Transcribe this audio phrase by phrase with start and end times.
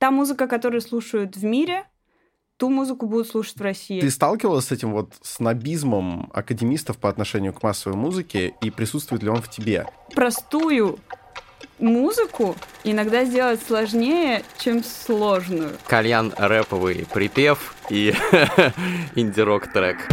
[0.00, 1.84] та музыка, которую слушают в мире,
[2.56, 4.00] ту музыку будут слушать в России.
[4.00, 9.28] Ты сталкивалась с этим вот снобизмом академистов по отношению к массовой музыке, и присутствует ли
[9.28, 9.86] он в тебе?
[10.14, 10.98] Простую
[11.78, 15.72] музыку иногда сделать сложнее, чем сложную.
[15.86, 18.14] Кальян рэповый припев и
[19.14, 20.08] инди-рок трек.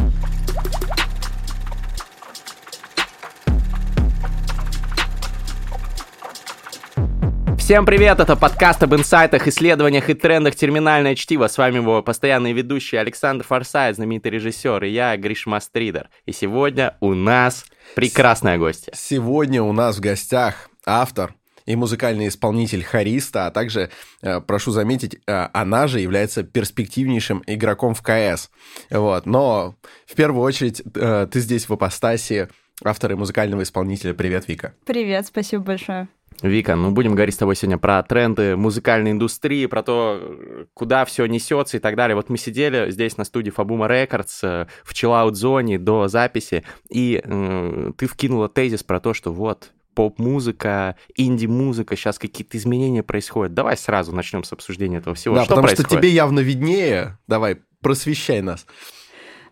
[7.67, 11.49] Всем привет, это подкаст об инсайтах, исследованиях и трендах «Терминальное чтиво».
[11.49, 16.09] С вами его постоянный ведущий Александр Форсайт, знаменитый режиссер, и я, Гриш Мастридер.
[16.25, 18.93] И сегодня у нас прекрасная гостья.
[18.95, 23.89] Сегодня у нас в гостях автор и музыкальный исполнитель Хариста, а также,
[24.21, 28.49] э, прошу заметить, э, она же является перспективнейшим игроком в КС.
[28.89, 29.25] Вот.
[29.25, 32.47] Но в первую очередь э, ты здесь в апостасе
[32.81, 34.13] автора и музыкального исполнителя.
[34.13, 34.73] Привет, Вика.
[34.85, 36.07] Привет, спасибо большое.
[36.41, 41.25] Вика, ну будем говорить с тобой сегодня про тренды музыкальной индустрии, про то, куда все
[41.25, 42.15] несется и так далее.
[42.15, 47.91] Вот мы сидели здесь на студии Fabuma Records э, в чиллаут-зоне до записи, и э,
[47.97, 53.55] ты вкинула тезис про то, что вот поп-музыка, инди-музыка, сейчас какие-то изменения происходят.
[53.55, 55.33] Давай сразу начнем с обсуждения этого всего.
[55.33, 55.89] Да, что потому происходит?
[55.89, 57.17] что тебе явно виднее.
[57.25, 58.67] Давай, просвещай нас.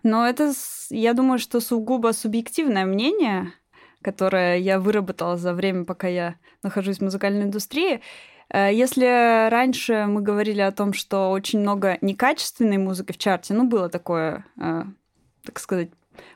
[0.03, 0.53] Но это,
[0.91, 3.53] я думаю, что сугубо субъективное мнение,
[4.05, 8.01] которое я выработала за время, пока я нахожусь в музыкальной индустрии.
[8.53, 13.67] Э, если раньше мы говорили о том, что очень много некачественной музыки в чарте, ну,
[13.67, 14.83] было такое, э,
[15.43, 15.89] так сказать,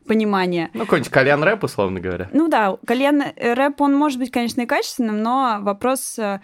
[0.07, 0.71] понимание.
[0.73, 2.27] Ну, какой-нибудь кальян рэп, условно говоря.
[2.33, 6.41] Ну да, кальян рэп, он может быть, конечно, и качественным, но вопрос э,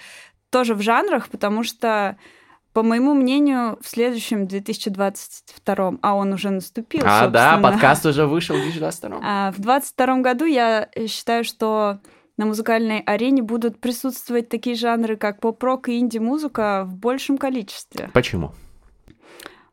[0.52, 2.18] тоже в жанрах, потому что
[2.76, 7.32] по моему мнению, в следующем 2022, а он уже наступил, А, собственно.
[7.32, 9.20] да, подкаст уже вышел в 2022.
[9.24, 12.00] А, В 2022 году я считаю, что
[12.36, 18.10] на музыкальной арене будут присутствовать такие жанры, как поп-рок и инди-музыка в большем количестве.
[18.14, 18.52] Почему?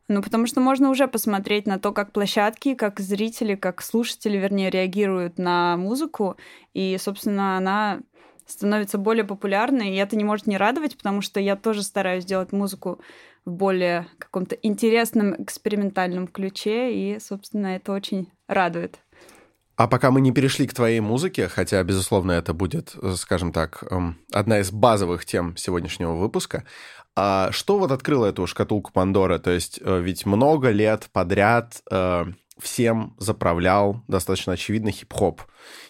[0.07, 4.69] Ну, потому что можно уже посмотреть на то, как площадки, как зрители, как слушатели, вернее,
[4.69, 6.37] реагируют на музыку,
[6.73, 7.99] и, собственно, она
[8.45, 12.51] становится более популярной, и это не может не радовать, потому что я тоже стараюсь делать
[12.51, 12.99] музыку
[13.45, 18.99] в более каком-то интересном экспериментальном ключе, и, собственно, это очень радует.
[19.75, 24.19] А пока мы не перешли к твоей музыке, хотя, безусловно, это будет, скажем так, эм,
[24.31, 26.63] одна из базовых тем сегодняшнего выпуска,
[27.15, 29.39] а что вот открыло эту шкатулку Пандоры?
[29.39, 32.25] То есть э, ведь много лет подряд э,
[32.63, 35.41] всем заправлял достаточно очевидно хип-хоп.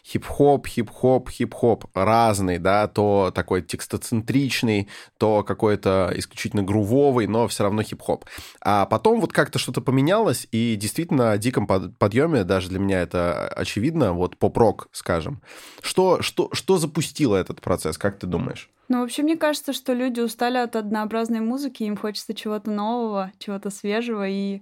[0.05, 7.83] Хип-хоп, хип-хоп, хип-хоп разный, да, то такой текстоцентричный, то какой-то исключительно грувовый, но все равно
[7.83, 8.25] хип-хоп.
[8.61, 14.13] А потом вот как-то что-то поменялось, и действительно диком подъеме, даже для меня это очевидно,
[14.13, 15.41] вот поп-рок, скажем.
[15.81, 18.69] Что, что, что запустило этот процесс, как ты думаешь?
[18.89, 23.69] Ну, вообще, мне кажется, что люди устали от однообразной музыки, им хочется чего-то нового, чего-то
[23.69, 24.61] свежего, и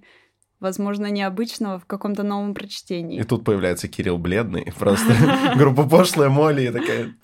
[0.62, 3.20] возможно, необычного в каком-то новом прочтении.
[3.20, 5.12] И тут появляется Кирилл Бледный, просто
[5.56, 7.14] группа пошлая Молли такая...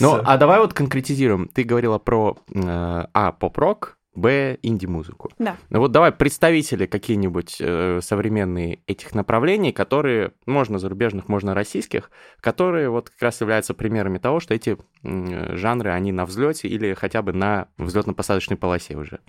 [0.00, 1.48] Ну, а давай вот конкретизируем.
[1.48, 5.30] Ты говорила про э, А, поп-рок, Б, инди-музыку.
[5.38, 5.56] Да.
[5.68, 12.88] Ну вот давай представители какие-нибудь э, современные этих направлений, которые, можно зарубежных, можно российских, которые
[12.88, 17.22] вот как раз являются примерами того, что эти э, жанры, они на взлете или хотя
[17.22, 19.20] бы на взлетно-посадочной полосе уже.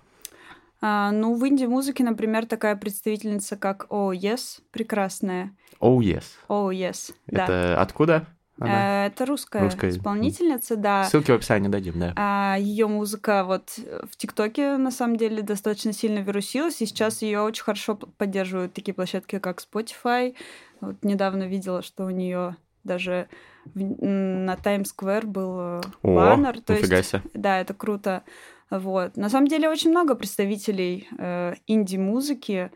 [0.81, 5.55] А, ну, в инди-музыке, например, такая представительница, как Oh Yes, прекрасная.
[5.79, 6.23] Oh Yes.
[6.47, 7.81] Oh Yes, Это да.
[7.81, 8.27] откуда?
[8.59, 9.05] Она?
[9.05, 11.03] Это русская, русская исполнительница, да.
[11.03, 12.13] Ссылки в описании дадим, да.
[12.15, 17.41] А, ее музыка вот в ТикТоке на самом деле достаточно сильно вирусилась, и сейчас ее
[17.41, 20.35] очень хорошо поддерживают такие площадки, как Spotify.
[20.81, 23.27] Вот недавно видела, что у нее даже
[23.65, 26.59] в, на Times Square был э, О, баннер.
[26.61, 27.21] То есть, себе.
[27.33, 28.23] да, это круто.
[28.69, 29.15] Вот.
[29.17, 32.71] На самом деле очень много представителей э, инди-музыки.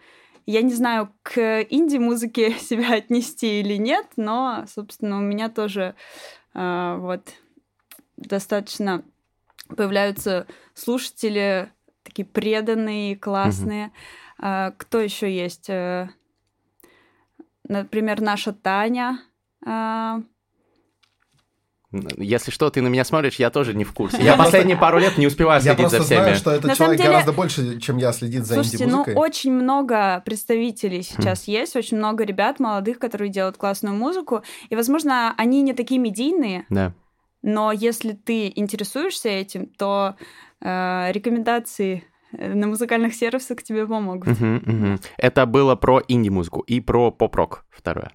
[0.45, 5.95] Я не знаю, к инди-музыке себя отнести или нет, но, собственно, у меня тоже
[6.53, 7.33] э, вот
[8.17, 9.03] достаточно
[9.75, 11.71] появляются слушатели
[12.03, 13.85] такие преданные, классные.
[13.85, 13.93] Угу.
[14.39, 15.69] А, кто еще есть?
[15.69, 16.09] Э,
[17.67, 19.19] например, наша Таня.
[19.65, 20.21] А,
[22.17, 24.21] если что, ты на меня смотришь, я тоже не в курсе.
[24.21, 26.17] Я последние пару лет не успеваю следить за всеми.
[26.17, 29.13] Я знаю, что этот человек гораздо больше, чем я, следит за инди-музыкой.
[29.13, 34.75] ну очень много представителей сейчас есть, очень много ребят молодых, которые делают классную музыку, и,
[34.75, 36.93] возможно, они не такие медийные, да.
[37.41, 40.15] но если ты интересуешься этим, то
[40.61, 44.29] э, рекомендации на музыкальных сервисах тебе помогут.
[45.17, 48.11] Это было про инди-музыку и про поп-рок второе.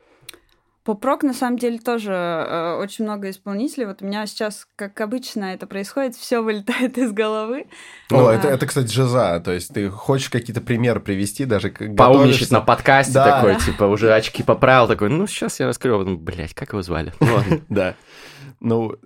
[0.86, 3.86] Поп-рок, на самом деле, тоже э, очень много исполнителей.
[3.86, 7.66] Вот у меня сейчас, как обычно это происходит, все вылетает из головы.
[8.10, 9.40] Ну, А, это, это, кстати, джаза.
[9.44, 13.24] То есть ты хочешь какие-то примеры привести, даже к- Поумничать на подкасте Да.
[13.42, 16.04] такой, типа, уже очки поправил, такой, ну, сейчас я раскрою.
[16.04, 17.12] Ну, Блять, как его звали?
[17.68, 17.94] Да.
[18.60, 18.96] Ну,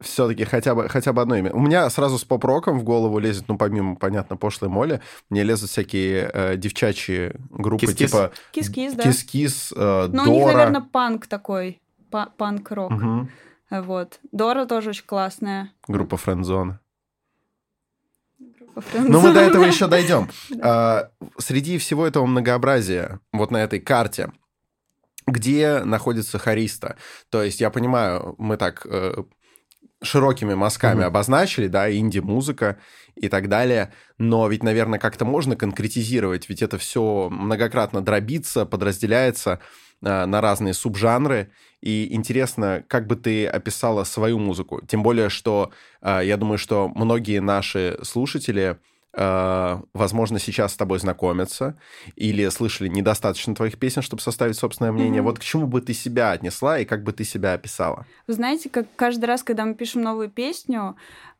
[0.00, 1.52] все-таки хотя бы, хотя бы одно имя.
[1.52, 5.00] У меня сразу с поп-роком в голову лезет, ну, помимо, понятно, Пошлой Молли,
[5.30, 8.10] мне лезут всякие э, девчачьи группы, Кис-кис.
[8.10, 9.02] типа Кис-кис, да.
[9.04, 10.52] Кис-кис, э, Ну, у них, Дора.
[10.52, 11.80] наверное, панк такой.
[12.10, 12.90] па- Панк-рок.
[12.90, 13.30] Мгм.
[13.70, 14.20] Вот.
[14.30, 15.72] Дора тоже очень классная.
[15.88, 16.80] Группа Френдзона.
[18.74, 20.28] По Ну, мы до этого еще дойдем.
[20.60, 24.32] А, Среди всего этого многообразия, вот на этой карте,
[25.26, 26.96] где находится хориста?
[27.30, 29.22] То есть, я понимаю, мы так э,
[30.04, 31.06] широкими мазками Мгм.
[31.06, 32.78] обозначили, да, инди-музыка
[33.16, 39.60] и так далее, но ведь, наверное, как-то можно конкретизировать, ведь это все многократно дробится, подразделяется
[40.02, 45.70] э, на разные субжанры, и интересно, как бы ты описала свою музыку, тем более, что
[46.02, 48.76] э, я думаю, что многие наши слушатели, э,
[49.16, 51.78] возможно, сейчас с тобой знакомятся
[52.16, 55.22] или слышали недостаточно твоих песен, чтобы составить собственное мнение.
[55.22, 55.30] Мгм.
[55.30, 58.06] Вот к чему бы ты себя отнесла и как бы ты себя описала?
[58.26, 60.96] Вы знаете, как каждый раз, когда мы пишем новую песню,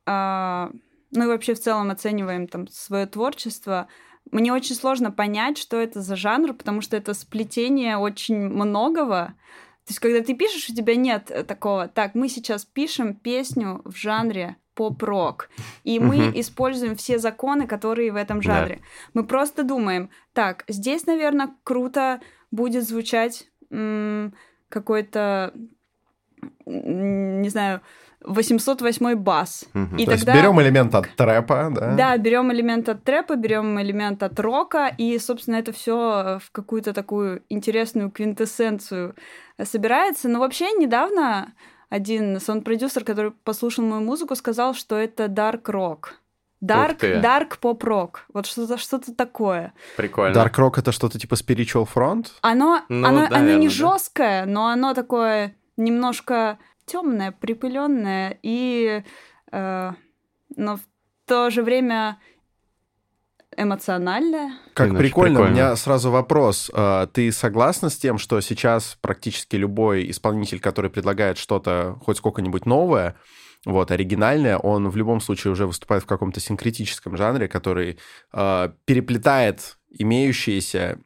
[0.07, 0.71] а,
[1.11, 3.89] ну и вообще в целом оцениваем там свое творчество,
[4.31, 9.35] мне очень сложно понять, что это за жанр, потому что это сплетение очень многого.
[9.85, 13.83] То есть, когда ты пишешь, у тебя нет э, такого, так, мы сейчас пишем песню
[13.85, 15.49] в жанре поп-рок,
[15.85, 16.41] и мы Мгм.
[16.41, 18.43] используем все законы, которые в этом Да.
[18.43, 18.81] жанре.
[19.15, 24.35] Мы просто думаем, так, здесь, наверное, круто будет звучать м,
[24.69, 25.53] какой-то,
[26.67, 27.81] м, не знаю,
[28.21, 29.67] 808 бас.
[29.75, 29.97] Мгм.
[29.97, 31.95] И То есть тогда- берем элемент от трэпа, да?
[31.95, 36.93] Да, берем элемент от трэпа, берем элемент от рока, и, собственно, это все в какую-то
[36.95, 39.15] такую интересную квинтэссенцию
[39.63, 40.29] собирается.
[40.29, 41.53] Но вообще недавно
[41.95, 46.15] один саунд-продюсер, который послушал мою музыку, сказал, что это dark рок.
[46.61, 48.25] Dark, dark поп-рок.
[48.33, 49.75] Вот что-то что такое.
[49.97, 50.35] Прикольно.
[50.35, 52.29] Dark Rock это что-то типа Spiritual Front?
[52.41, 53.75] Оно, Ну, оно, оно наверно, не да.
[53.75, 59.05] жесткое, но оно такое немножко темное, припыленное и,
[59.53, 59.93] э,
[60.57, 60.81] но в
[61.27, 62.19] то же время
[63.57, 64.53] эмоциональное.
[64.75, 65.41] Как Блин, очень прикольно.
[65.41, 65.55] У прикольно.
[65.55, 66.71] меня сразу вопрос.
[66.75, 72.67] А, Ты согласна с тем, что сейчас практически любой исполнитель, который предлагает что-то хоть сколько-нибудь
[72.67, 73.17] новое,
[73.65, 77.99] вот, оригинальное, он в любом случае уже выступает в каком-то синкретическом жанре, который
[78.33, 80.99] а, переплетает имеющиеся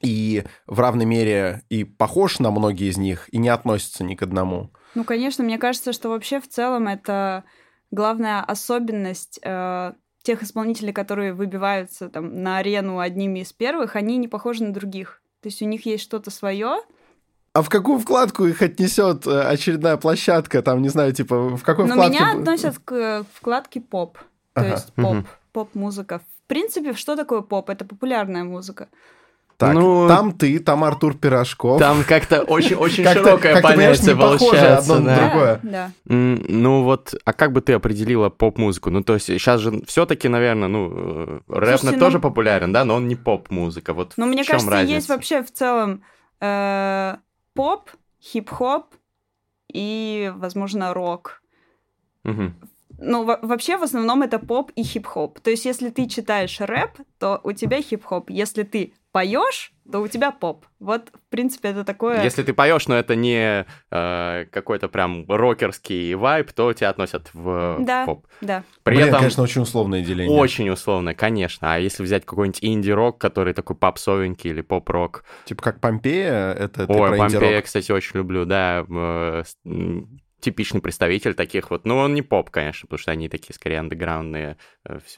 [0.00, 4.22] и в равной мере и похож на многие из них, и не относится ни к
[4.22, 4.70] одному.
[4.94, 7.44] Ну, конечно, мне кажется, что вообще в целом это
[7.90, 9.92] главная особенность э,
[10.24, 15.20] тех исполнителей, которые выбиваются там на арену одними из первых, они не похожи на других.
[15.42, 16.78] То есть у них есть что-то свое,
[17.52, 20.60] А в какую вкладку их отнесет э, очередная площадка?
[20.62, 22.18] Там, не знаю, типа, в какой но вкладке...
[22.18, 24.18] меня относят к э, вкладке поп.
[24.54, 24.70] То Ага.
[24.70, 25.26] есть поп, Мгм.
[25.52, 26.18] поп-музыка.
[26.18, 27.70] В принципе, что такое поп?
[27.70, 28.88] Это популярная музыка.
[29.56, 31.78] Так, Ну, там ты, там Артур Пирожков.
[31.78, 34.94] Там как-то очень-очень широкое понятие получается.
[34.96, 35.28] одно на да.
[35.28, 35.60] другое.
[35.62, 35.90] Да.
[36.08, 38.90] М, Ну вот, а как бы ты определила поп-музыку?
[38.90, 42.84] Ну то есть сейчас же все-таки, наверное, ну э, рэп Слушайте, тоже ну- популярен, да,
[42.84, 43.94] но он не поп-музыка.
[43.94, 44.94] Вот Но в мне чем кажется, разница?
[44.94, 46.02] есть вообще в целом
[46.40, 47.16] э,
[47.54, 47.90] поп,
[48.20, 48.86] хип-хоп
[49.72, 51.42] и, возможно, рок.
[52.24, 52.54] Мгм.
[52.98, 55.40] Ну, во- вообще, в основном это поп и хип-хоп.
[55.40, 58.30] То есть, если ты читаешь рэп, то у тебя хип-хоп.
[58.30, 60.66] Если ты поешь, то у тебя поп.
[60.80, 62.20] Вот, в принципе, это такое...
[62.24, 67.76] Если ты поешь, но это не э, какой-то прям рокерский вайб, то тебя относят в
[67.78, 68.06] Да.
[68.06, 68.26] поп.
[68.40, 68.64] Да.
[68.82, 70.36] При Блин, этом конечно, очень условное деление.
[70.36, 71.74] очень условно, конечно.
[71.74, 76.92] А если взять какой-нибудь инди-рок, который такой попсовенький или поп-рок, Типа как Помпея, это ты
[76.92, 77.64] Ой, про Помпея, инди-рок.
[77.66, 78.84] кстати, очень люблю, да.
[78.90, 79.42] э,
[80.40, 81.86] Типичный представитель таких вот.
[81.86, 84.56] Ну, он не поп, конечно, потому что они такие скорее андеграундные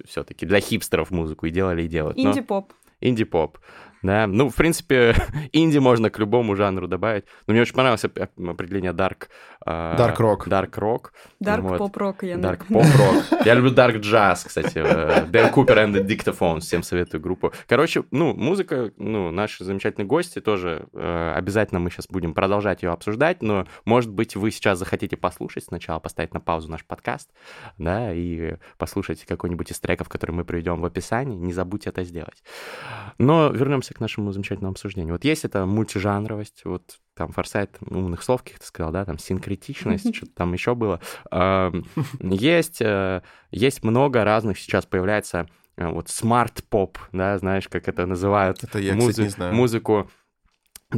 [0.07, 2.19] все-таки для хипстеров музыку и делали, и делают.
[2.19, 2.31] но-
[3.01, 3.59] Инди-поп.
[4.07, 5.15] Да, ну, в принципе,
[5.53, 7.25] инди можно к любому жанру добавить.
[7.47, 9.29] Но мне очень понравилось оп- определение dark...
[9.67, 10.47] э, Dark rock.
[10.47, 11.11] Dark rock.
[11.41, 11.79] Дарк Вот.
[11.79, 13.43] поп-рок, я Dark pop rock.
[13.45, 14.79] Я люблю dark jazz, кстати.
[14.79, 16.61] э, Дэн Купер and the Dictaphones.
[16.61, 17.53] Всем советую группу.
[17.67, 22.91] Короче, ну, музыка, ну, наши замечательные гости тоже э, обязательно мы сейчас будем продолжать ее
[22.93, 27.31] обсуждать, но, может быть, вы сейчас захотите послушать сначала, поставить на паузу наш подкаст,
[27.79, 31.37] да, и послушать какой-нибудь из треков, которые мы приведем в описании.
[31.37, 32.43] Не забудьте это сделать.
[33.19, 35.15] Но вернемся к нашему замечательному обсуждению.
[35.15, 40.33] Вот есть эта мультижанровость, вот там форсайт умных слов каких-то сказал, да, там синкретичность, что-то
[40.33, 41.01] там еще было.
[42.21, 48.63] Есть, э, есть много разных сейчас появляется э, вот smart-pop, да, знаешь, как это называют.
[48.63, 49.55] Это я, музы- кстати, не знаю.
[49.55, 50.11] Музыку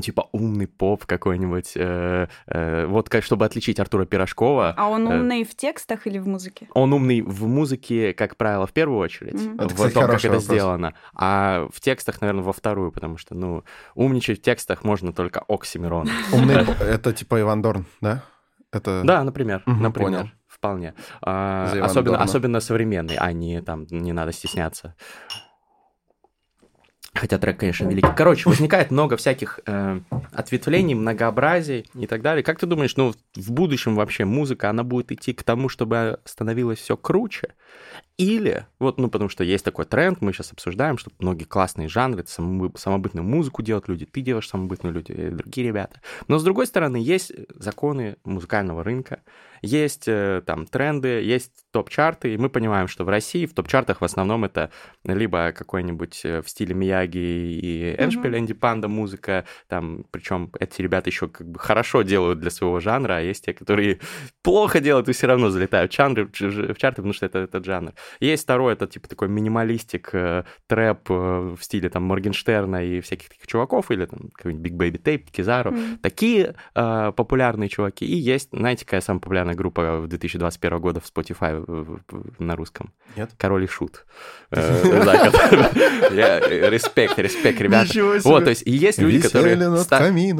[0.01, 4.75] типа умный поп какой-нибудь, э, э, вот как, чтобы отличить Артура Пирожкова.
[4.77, 6.69] А он умный э, в текстах или в музыке?
[6.75, 9.55] Он умный в музыке, как правило, в первую очередь, mm-hmm.
[9.57, 10.45] это, в кстати, том, как это вопрос.
[10.45, 13.65] сделано, а в текстах, наверное, во вторую, потому что, ну,
[13.95, 16.09] умничать в текстах можно только Оксимирон.
[16.33, 18.25] Умный, это типа Иван Дорн, да?
[18.71, 19.03] Это...
[19.05, 20.35] Да, например, например.
[20.47, 20.95] Вполне.
[21.23, 24.97] А, особенно, особенно современный, а не там, не надо стесняться.
[27.15, 28.09] Хотя трек, конечно, великий.
[28.17, 30.01] Короче, возникает много всяких э,
[30.33, 32.43] ответвлений, многообразий и так далее.
[32.45, 36.79] Как ты думаешь, ну, в будущем вообще музыка, она будет идти к тому, чтобы становилось
[36.79, 37.55] все круче?
[38.19, 42.25] Или, вот, ну, потому что есть такой тренд, мы сейчас обсуждаем, что многие классные жанры,
[42.27, 46.01] самобытную музыку делают люди, ты делаешь самобытную люди, и другие ребята.
[46.27, 49.21] Но, с другой стороны, есть законы музыкального рынка,
[49.63, 54.05] есть э, там тренды, есть топ-чарты, и мы понимаем, что в России в топ-чартах в
[54.05, 54.71] основном это
[55.05, 58.39] либо какой-нибудь э, в стиле Мияги и Эншпиль.
[58.39, 63.17] Энди Панда музыка, там, причем эти ребята еще как бы хорошо делают для своего жанра,
[63.17, 64.01] а есть те, которые
[64.43, 67.93] плохо делают и все равно залетают в, жанры, в чарты, потому что это этот жанр.
[68.21, 73.47] Есть второй, это типа такой минималистик, э, трэп в стиле там Моргенштерна и всяких таких
[73.47, 75.73] чуваков, или там какой-нибудь Big Baby Tape, Кизару.
[75.73, 75.99] Mm-hmm.
[75.99, 78.05] Такие э, популярные чуваки.
[78.05, 82.01] И есть, знаете, какая самая популярная популярная группа 2021 года в Spotify
[82.39, 82.93] на русском.
[83.17, 83.31] Нет?
[83.37, 84.07] Король и Шут.
[86.11, 87.93] Э, респект, респект, ребята.
[88.25, 89.57] Вот, то есть есть люди, которые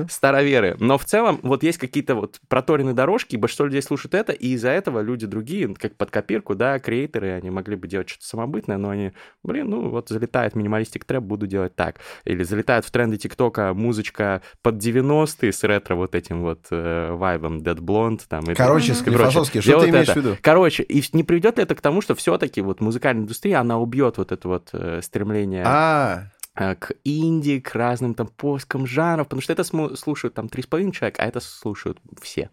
[0.09, 0.77] староверы.
[0.81, 4.71] Но в целом вот есть какие-то вот проторенные дорожки, большинство людей слушают это, и из-за
[4.71, 8.91] этого люди другие, как под копирку, да, креаторы, они могли бы делать что-то самобытное, но
[8.91, 9.13] они,
[9.43, 11.97] блин, ну вот залетает минималистик трэп, буду делать так.
[12.25, 17.59] Или залетает в тренды ТикТока музычка под 90-е с ретро вот этим вот э, вайбом
[17.59, 18.45] Dead Blonde там.
[18.57, 20.37] Короче, Склифосовский, что ты имеешь в виду?
[20.41, 24.19] Короче, и не приведет ли это к тому, что все-таки вот музыкальная индустрия, она убьет
[24.19, 26.29] вот это вот э, стремление а
[26.75, 31.27] к инди, к разным там поискам жанров, потому что это слушают там 3,5 человека, а
[31.27, 32.51] это слушают все.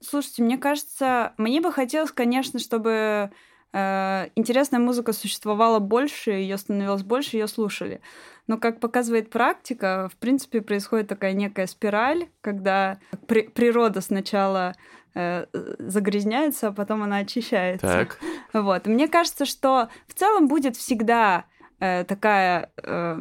[0.00, 3.30] Слушайте, мне кажется, мне бы хотелось, конечно, чтобы
[3.72, 8.00] э, интересная музыка существовала больше, ее становилось больше, ее слушали.
[8.46, 15.03] Но, как показывает практика, в принципе, происходит такая некая спираль, когда при природа сначала Э,
[15.14, 17.86] загрязняется, а потом она очищается.
[17.86, 18.18] Так.
[18.52, 18.86] Вот.
[18.86, 21.44] Мне кажется, что в целом будет всегда
[21.78, 23.20] э, такая э,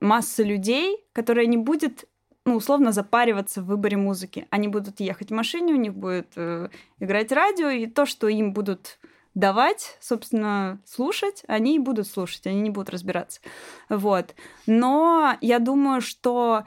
[0.00, 2.06] масса людей, которая не будет
[2.44, 4.46] ну, условно запариваться в выборе музыки.
[4.50, 6.68] Они будут ехать в машине, у них будет э,
[6.98, 8.98] играть радио, и то, что им будут
[9.34, 13.40] давать, собственно, слушать, они и будут слушать, они не будут разбираться.
[13.88, 14.34] Вот.
[14.66, 16.64] Но я думаю, что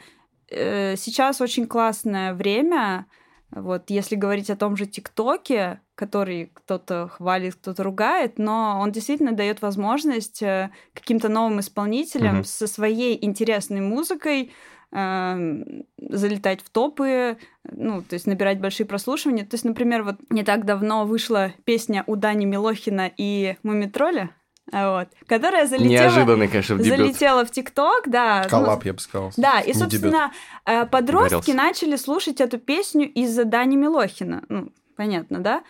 [0.49, 3.07] э, сейчас очень классное время
[3.51, 9.34] вот, если говорить о том же ТикТоке, который кто-то хвалит, кто-то ругает, но он действительно
[9.34, 12.46] дает возможность э, каким-то новым исполнителям mm-hmm.
[12.46, 14.53] со своей интересной музыкой
[14.93, 17.38] э, залетать в топы,
[17.70, 19.46] ну, то есть набирать большие прослушивания.
[19.46, 24.31] То есть, например, вот не так давно вышла песня у Дани Милохина и Мумитроля,
[24.71, 26.97] вот, которая залетела, Неожиданный, конечно, дебют.
[26.97, 28.47] залетела в ТикТок, да.
[28.49, 29.31] Коллаб, ну, я бы сказал.
[29.37, 30.31] Да, и, собственно,
[30.65, 30.91] дебют.
[30.91, 31.53] подростки Говорился.
[31.53, 34.43] начали слушать эту песню из-за Дани Милохина.
[34.47, 35.63] Ну, понятно, да?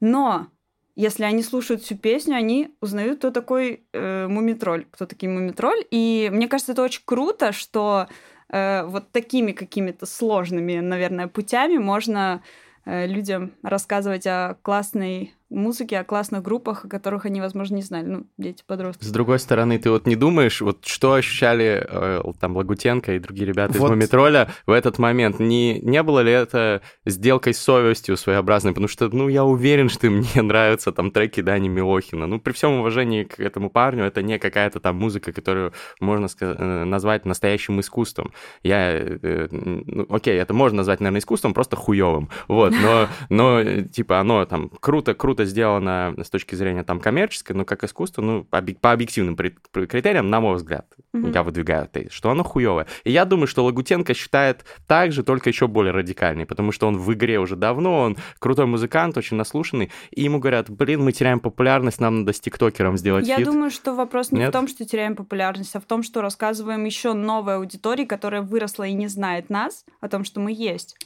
[0.00, 0.48] Но
[0.94, 5.84] если они слушают всю песню, они узнают, кто такой э, Мумитроль, кто такие Мумитроль.
[5.90, 8.08] И мне кажется, это очень круто, что
[8.50, 12.42] э, вот такими какими-то сложными, наверное, путями можно
[12.84, 18.06] э, людям рассказывать о классной музыки, о классных группах, о которых они, возможно, не знали,
[18.06, 19.04] ну, дети-подростки.
[19.04, 23.46] С другой стороны, ты вот не думаешь, вот что ощущали э, там Лагутенко и другие
[23.46, 23.86] ребята вот.
[23.86, 25.38] из Мумитроля в этот момент?
[25.38, 28.72] Не, не было ли это сделкой с совестью своеобразной?
[28.72, 32.26] Потому что, ну, я уверен, что мне нравятся там треки Дани Милохина.
[32.26, 36.56] Ну, при всем уважении к этому парню, это не какая-то там музыка, которую можно сказать,
[36.58, 38.32] э, назвать настоящим искусством.
[38.62, 42.30] Я, э, ну, окей, это можно назвать, наверное, искусством, просто хуевым.
[42.48, 47.56] Вот, но, но типа, оно там круто, круто круто сделано с точки зрения там коммерческой,
[47.56, 51.32] но как искусство, ну, по объективным критериям, на мой взгляд, mm-hmm.
[51.34, 52.86] я выдвигаю тезис, что оно хуевое.
[53.04, 56.98] И я думаю, что Лагутенко считает так же, только еще более радикальный, потому что он
[56.98, 61.40] в игре уже давно, он крутой музыкант, очень наслушанный, и ему говорят, блин, мы теряем
[61.40, 63.46] популярность, нам надо с тиктокером сделать Я хит.
[63.46, 64.48] думаю, что вопрос не Нет?
[64.48, 68.84] в том, что теряем популярность, а в том, что рассказываем еще новой аудитории, которая выросла
[68.84, 70.96] и не знает нас, о том, что мы есть.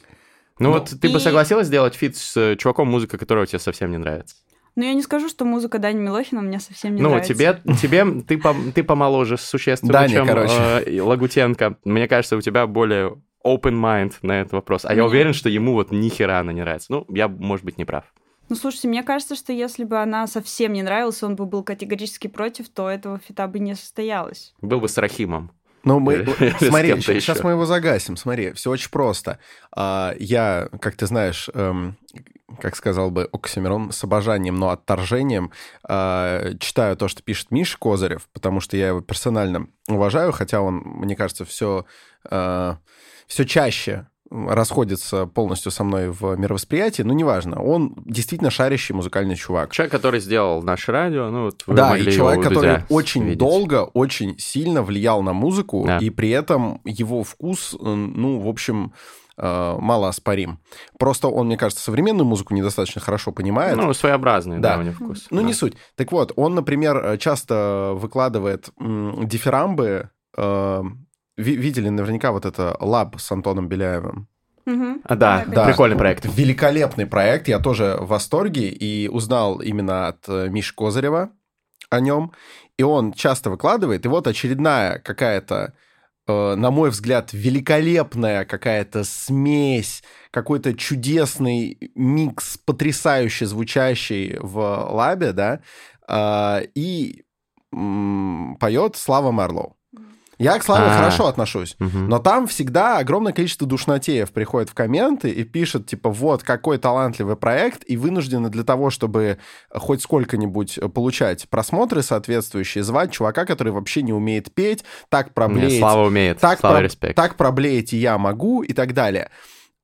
[0.59, 1.13] Ну, ну вот ты и...
[1.13, 4.35] бы согласилась сделать feat с э, чуваком, музыка которого тебе совсем не нравится?
[4.75, 7.33] Ну, я не скажу, что музыка Дани Милохина мне совсем не ну, нравится.
[7.33, 10.53] Ну, тебе, тебе ты, по, ты помоложе существенно, Даня, чем короче.
[10.53, 11.77] Э, Лагутенко.
[11.83, 14.85] Мне кажется, у тебя более open mind на этот вопрос.
[14.85, 14.97] А Мне...
[14.97, 16.91] я уверен, что ему вот ни хера она не нравится.
[16.91, 18.05] Ну, я, может быть, не прав.
[18.49, 22.27] Ну, слушайте, мне кажется, что если бы она совсем не нравилась, он бы был категорически
[22.27, 24.53] против, то этого фита бы не состоялось.
[24.61, 25.51] Был бы с Рахимом.
[25.87, 26.25] Ну, мы,
[26.59, 28.17] смотри, сейчас мы его загасим.
[28.17, 29.39] Смотри, все очень просто.
[29.71, 31.97] А, я, как ты знаешь, эм,
[32.59, 35.51] как сказал бы Оксимирон, с обожанием, но отторжением
[35.87, 40.75] э, читаю то, что пишет Миша Козырев, потому что я его персонально уважаю, хотя он,
[40.85, 41.85] мне кажется, все,
[42.29, 42.75] э,
[43.27, 47.61] все чаще расходится полностью со мной в мировосприятии, но неважно.
[47.61, 49.71] Он действительно шарящий музыкальный чувак.
[49.71, 53.37] Человек, который сделал наше радио, ну, вот Да, и человек, который очень видеть.
[53.37, 55.97] долго, очень сильно влиял на музыку, да.
[55.99, 58.93] и при этом его вкус, ну, в общем,
[59.37, 60.59] э, малооспорим.
[60.99, 63.77] Просто он, мне кажется, современную музыку недостаточно хорошо понимает.
[63.77, 65.27] Ну, своеобразный, да, да у него вкус.
[65.29, 65.47] Ну, да.
[65.47, 65.75] не суть.
[65.95, 70.83] Так вот, он, например, часто выкладывает дифирамбы э,
[71.37, 74.27] видели наверняка вот это лаб с Антоном Беляевым.
[74.65, 75.01] Угу.
[75.05, 76.25] А, да, да, прикольный проект.
[76.25, 77.47] Великолепный проект.
[77.47, 81.29] Я тоже в восторге и узнал именно от э, Миши Козырева
[81.89, 82.33] о нем.
[82.77, 84.05] И он часто выкладывает.
[84.05, 85.73] И вот очередная какая-то,
[86.27, 94.59] э, на мой взгляд, великолепная какая-то смесь, какой-то чудесный микс, потрясающе звучащий в
[94.91, 95.61] лабе, да,
[96.09, 97.23] э, и
[97.71, 99.76] поет Слава Марлоу.
[100.39, 100.97] Я к Славе А-а-а.
[100.97, 101.97] хорошо отношусь, угу.
[101.97, 107.35] но там всегда огромное количество душнотеев приходит в комменты и пишет, типа, вот, какой талантливый
[107.35, 109.39] проект, и вынуждены для того, чтобы
[109.73, 115.71] хоть сколько-нибудь получать просмотры соответствующие, звать чувака, который вообще не умеет петь, так проблеять...
[115.71, 116.83] Нет, Слава умеет, так, Слава про...
[116.83, 117.15] респект.
[117.15, 119.29] Так проблеять и я могу, и так далее.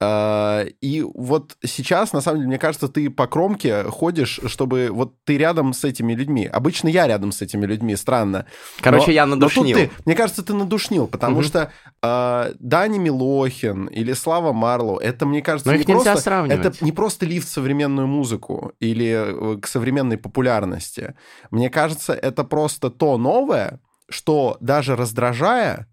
[0.05, 5.15] А, и вот сейчас, на самом деле, мне кажется, ты по кромке ходишь, чтобы вот
[5.23, 6.45] ты рядом с этими людьми.
[6.45, 8.45] Обычно я рядом с этими людьми, странно.
[8.81, 9.77] Короче, но, я надушнил.
[9.77, 11.43] ты, мне кажется, ты надушнил, потому угу.
[11.43, 16.65] что э, Дани Милохин или Слава Марлоу, это, мне кажется, но не просто, сравнивать.
[16.65, 21.15] это не просто лифт в современную музыку или э, к современной популярности.
[21.49, 23.79] Мне кажется, это просто то новое,
[24.09, 25.87] что даже раздражая,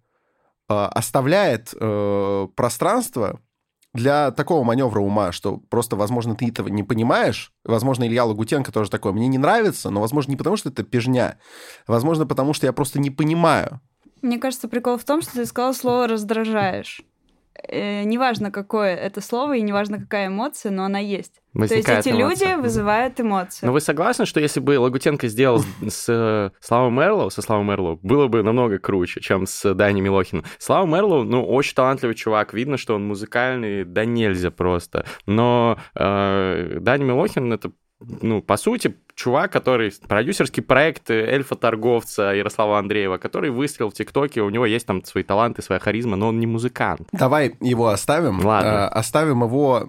[0.68, 3.38] э, оставляет э, пространство
[3.92, 8.90] для такого маневра ума, что просто, возможно, ты этого не понимаешь, возможно, Илья Лагутенко тоже
[8.90, 11.38] такой, мне не нравится, но, возможно, не потому, что это пижня,
[11.87, 13.80] возможно, потому что я просто не понимаю.
[14.23, 17.02] Мне кажется, прикол в том, что ты сказал слово «раздражаешь»
[17.68, 21.40] э, неважно, какое это слово и неважно, какая эмоция, но она есть.
[21.52, 22.49] Возникает То есть эти эмоция.
[22.49, 23.66] люди вызывают эмоции.
[23.66, 27.99] Но вы согласны, что если бы Лагутенко сделал с э, Славой Мерлоу, со Славой Мерлоу,
[28.02, 30.44] было бы намного круче, чем с Дани Милохиным.
[30.58, 35.04] Слава Мерлоу, ну, очень талантливый чувак, видно, что он музыкальный, да нельзя просто.
[35.26, 43.19] Но э, Дани Милохин— это ну, по сути, чувак, который продюсерский проект эльфа-торговца Ярослава Андреева,
[43.19, 46.47] который выстрелил в ТикТоке, у него есть там свои таланты, своя харизма, но он не
[46.47, 47.02] музыкант.
[47.13, 48.45] Давай его оставим.
[48.45, 48.69] Ладно.
[48.69, 49.89] Э, оставим его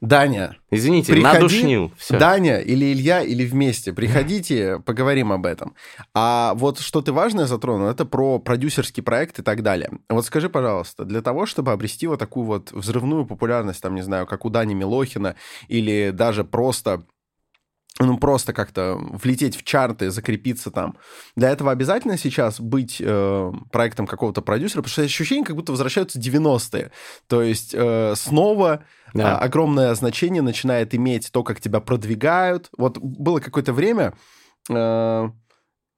[0.00, 0.56] Даня.
[0.70, 1.92] Извините, приходи, надушнил.
[1.98, 2.18] Всё.
[2.18, 3.92] Даня или Илья, или вместе.
[3.92, 5.74] Приходите, поговорим об этом.
[6.14, 9.90] А вот что ты важное затронул, это про продюсерский проект и так далее.
[10.08, 14.26] Вот скажи, пожалуйста, для того, чтобы обрести вот такую вот взрывную популярность, там, не знаю,
[14.26, 15.36] как у Дани Милохина,
[15.68, 17.04] или даже просто
[18.00, 20.96] ну, просто как-то влететь в чарты, закрепиться там.
[21.36, 26.18] Для этого обязательно сейчас быть э, проектом какого-то продюсера, потому что ощущение, как будто возвращаются
[26.18, 26.90] 90-е.
[27.28, 29.36] То есть э, снова да.
[29.36, 32.70] а, огромное значение начинает иметь то, как тебя продвигают.
[32.76, 34.14] Вот было какое-то время,
[34.70, 35.30] э,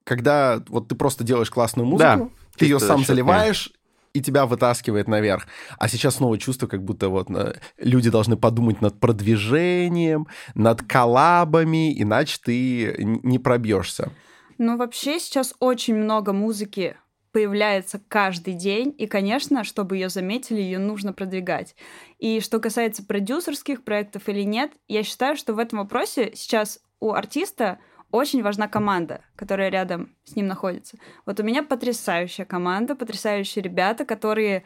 [0.04, 3.72] когда вот ты просто делаешь классную музыку, да, ты ее сам заливаешь,
[4.12, 5.46] и тебя вытаскивает наверх.
[5.79, 12.01] А сейчас снова чувство, как будто вот э, люди должны подумать над продвижением, над коллабами,
[12.01, 14.11] иначе ты не пробьешься.
[14.59, 16.96] Ну, вообще сейчас очень много музыки
[17.33, 21.75] появляется каждый день, и, конечно, чтобы ее заметили, ее нужно продвигать.
[22.18, 27.12] И что касается продюсерских проектов или нет, я считаю, что в этом вопросе сейчас у
[27.12, 27.79] артиста
[28.12, 30.98] очень важна команда, которая рядом с ним находится.
[31.27, 34.62] Вот у меня потрясающая команда, потрясающие ребята, которые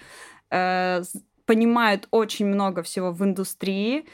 [0.51, 1.03] э,
[1.47, 4.07] понимают очень много всего в индустрии,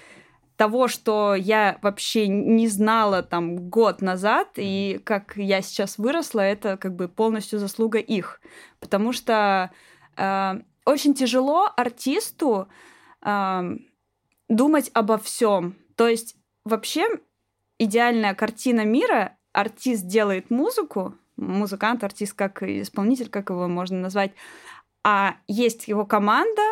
[0.57, 6.77] того, что я вообще не знала там год назад, и как я сейчас выросла, это
[6.77, 8.41] как бы полностью заслуга их.
[8.79, 9.73] Потому что
[10.17, 10.53] э,
[10.85, 12.69] очень тяжело артисту
[13.25, 13.63] э,
[14.49, 15.77] думать обо всем.
[15.97, 17.09] То есть вообще
[17.85, 24.33] идеальная картина мира, артист делает музыку, музыкант, артист как исполнитель, как его можно назвать,
[25.05, 26.63] а есть его команда,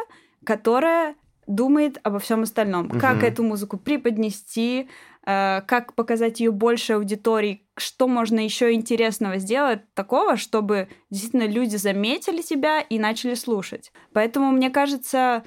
[0.45, 1.15] которая
[1.47, 2.87] думает обо всем остальном.
[2.87, 3.01] Угу.
[3.01, 4.89] Как эту музыку преподнести,
[5.27, 11.77] э, как показать ее больше аудитории, что можно еще интересного сделать такого, чтобы действительно люди
[11.77, 13.93] заметили тебя и начали слушать.
[14.13, 15.43] Поэтому мне кажется,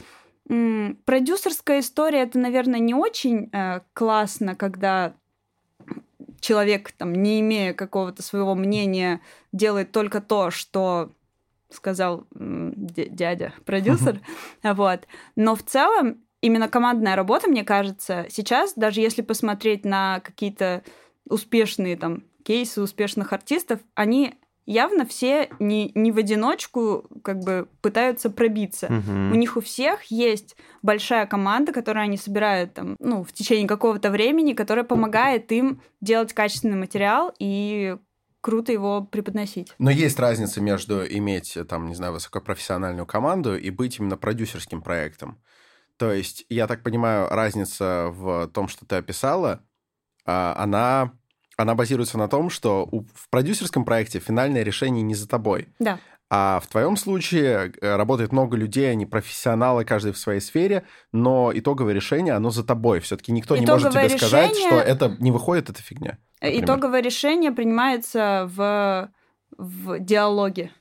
[0.46, 5.14] продюсерская история это, наверное, не очень э, классно, когда
[6.44, 11.12] человек, там, не имея какого-то своего мнения, делает только то, что
[11.72, 14.20] сказал дядя, продюсер.
[14.62, 15.08] Вот.
[15.36, 20.84] Но в целом именно командная работа, мне кажется, сейчас, даже если посмотреть на какие-то
[21.28, 28.30] успешные там кейсы успешных артистов, они явно все не, не в одиночку как бы пытаются
[28.30, 28.88] пробиться.
[28.88, 29.34] Угу.
[29.34, 34.10] У них у всех есть большая команда, которую они собирают там, ну, в течение какого-то
[34.10, 37.98] времени, которая помогает им делать качественный материал и
[38.42, 39.74] круто его преподносить.
[39.80, 45.42] Но есть разница между иметь, там, не знаю, высокопрофессиональную команду и быть именно продюсерским проектом.
[45.98, 49.64] То есть, я так понимаю, разница в том, что ты описала,
[50.26, 51.14] а, она
[51.58, 55.68] она базируется на том, что у, в продюсерском проекте финальное решение не за тобой.
[55.80, 56.00] Да.
[56.30, 61.52] А в твоем случае э, работает много людей, они профессионалы, каждый в своей сфере, но
[61.54, 63.02] итоговое решение, оно за тобой.
[63.02, 64.18] Все-таки никто итоговое не может тебе решение...
[64.18, 66.18] сказать, что это не выходит, это фигня.
[66.42, 66.66] Например.
[66.66, 69.12] Итоговое решение принимается в,
[69.58, 70.72] в диалоге.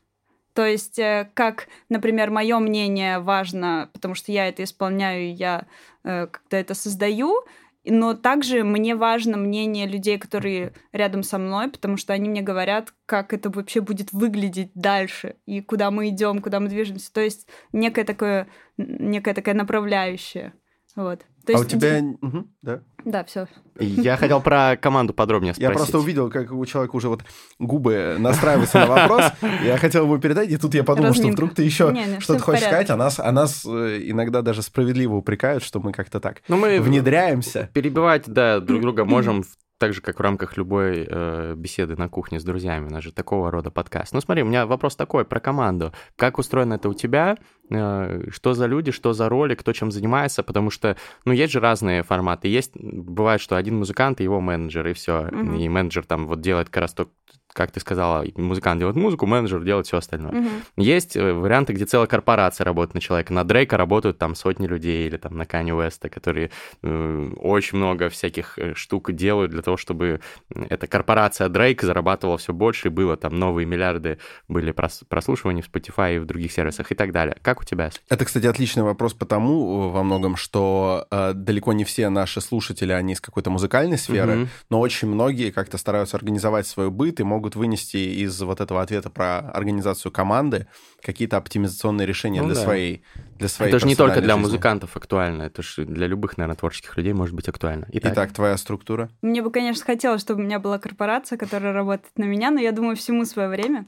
[0.54, 5.66] То есть, э, как, например, мое мнение важно, потому что я это исполняю, я
[6.04, 7.44] э, как-то это создаю,
[7.84, 12.94] но также мне важно мнение людей, которые рядом со мной, потому что они мне говорят,
[13.06, 17.12] как это вообще будет выглядеть дальше и куда мы идем, куда мы движемся.
[17.12, 20.54] То есть некое такое, некая такая направляющая.
[20.94, 21.22] Вот.
[21.46, 21.64] То а есть...
[21.64, 22.00] у тебя...
[22.20, 22.80] Угу, да.
[23.04, 23.48] Да, все.
[23.78, 25.70] Я хотел про команду подробнее спросить.
[25.70, 27.22] Я просто увидел, как у человека уже вот
[27.58, 29.32] губы настраиваются на вопрос.
[29.64, 32.90] Я хотел ему передать, и тут я подумал, что вдруг ты еще что-то хочешь сказать,
[32.90, 37.70] а нас, а нас э, иногда даже справедливо упрекают, что мы как-то так ну, внедряемся.
[37.72, 39.44] Перебивать, да, друг друга можем
[39.82, 42.86] так же, как в рамках любой э, беседы на кухне с друзьями.
[42.86, 44.12] У нас же такого рода подкаст.
[44.12, 45.92] Ну, смотри, у меня вопрос такой про команду.
[46.14, 47.36] Как устроено это у тебя?
[47.68, 50.44] Э, что за люди, что за роли, кто чем занимается?
[50.44, 52.46] Потому что, ну, есть же разные форматы.
[52.46, 55.26] Есть, бывает, что один музыкант и его менеджер, и все.
[55.26, 55.58] Mm-hmm.
[55.58, 57.08] И менеджер там вот делает как раз то,
[57.52, 60.32] как ты сказала, музыкант делает музыку, менеджер делает все остальное.
[60.32, 60.48] Угу.
[60.76, 63.32] Есть э, варианты, где целая корпорация работает на человека.
[63.32, 66.50] На Дрейка работают там сотни людей, или там на Кани Уэста, которые
[66.82, 70.20] э, очень много всяких э, штук делают для того, чтобы
[70.54, 75.70] эта корпорация Дрейк зарабатывала все больше, и было там новые миллиарды, были прос прослушивания в
[75.70, 77.36] Spotify и в других сервисах и так далее.
[77.42, 77.90] Как у тебя?
[78.08, 82.92] Это, кстати, отличный вопрос потому э, во многом, что э, далеко не все наши слушатели,
[82.92, 84.48] они из какой-то музыкальной сферы, угу.
[84.70, 88.80] но очень многие как-то стараются организовать свой быт и могут могут вынести из вот этого
[88.82, 90.68] ответа про организацию команды
[91.00, 92.62] какие-то оптимизационные решения ну, для, да.
[92.62, 93.02] своей,
[93.36, 94.42] для своей Это же не только для жизни.
[94.42, 97.88] музыкантов актуально, это же для любых, наверное, творческих людей может быть актуально.
[97.90, 98.12] Итак.
[98.12, 99.10] Итак, твоя структура?
[99.22, 102.70] Мне бы, конечно, хотелось, чтобы у меня была корпорация, которая работает на меня, но я
[102.70, 103.86] думаю, всему свое время.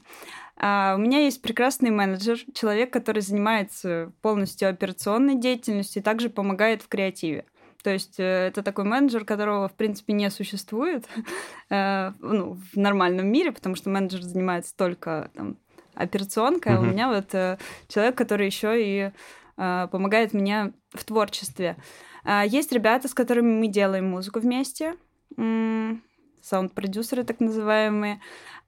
[0.57, 6.81] А у меня есть прекрасный менеджер, человек, который занимается полностью операционной деятельностью и также помогает
[6.81, 7.45] в креативе.
[7.85, 11.05] То есть э, это такой менеджер, которого, в принципе, не существует
[11.69, 15.57] э, ну, в нормальном мире, потому что менеджер занимается только там,
[15.93, 16.77] операционкой, mm-hmm.
[16.77, 19.11] а у меня вот э, человек, который еще и
[19.55, 21.77] помогает мне в творчестве.
[22.25, 24.95] А, есть ребята, с которыми мы делаем музыку вместе,
[25.37, 28.19] саунд-продюсеры так называемые.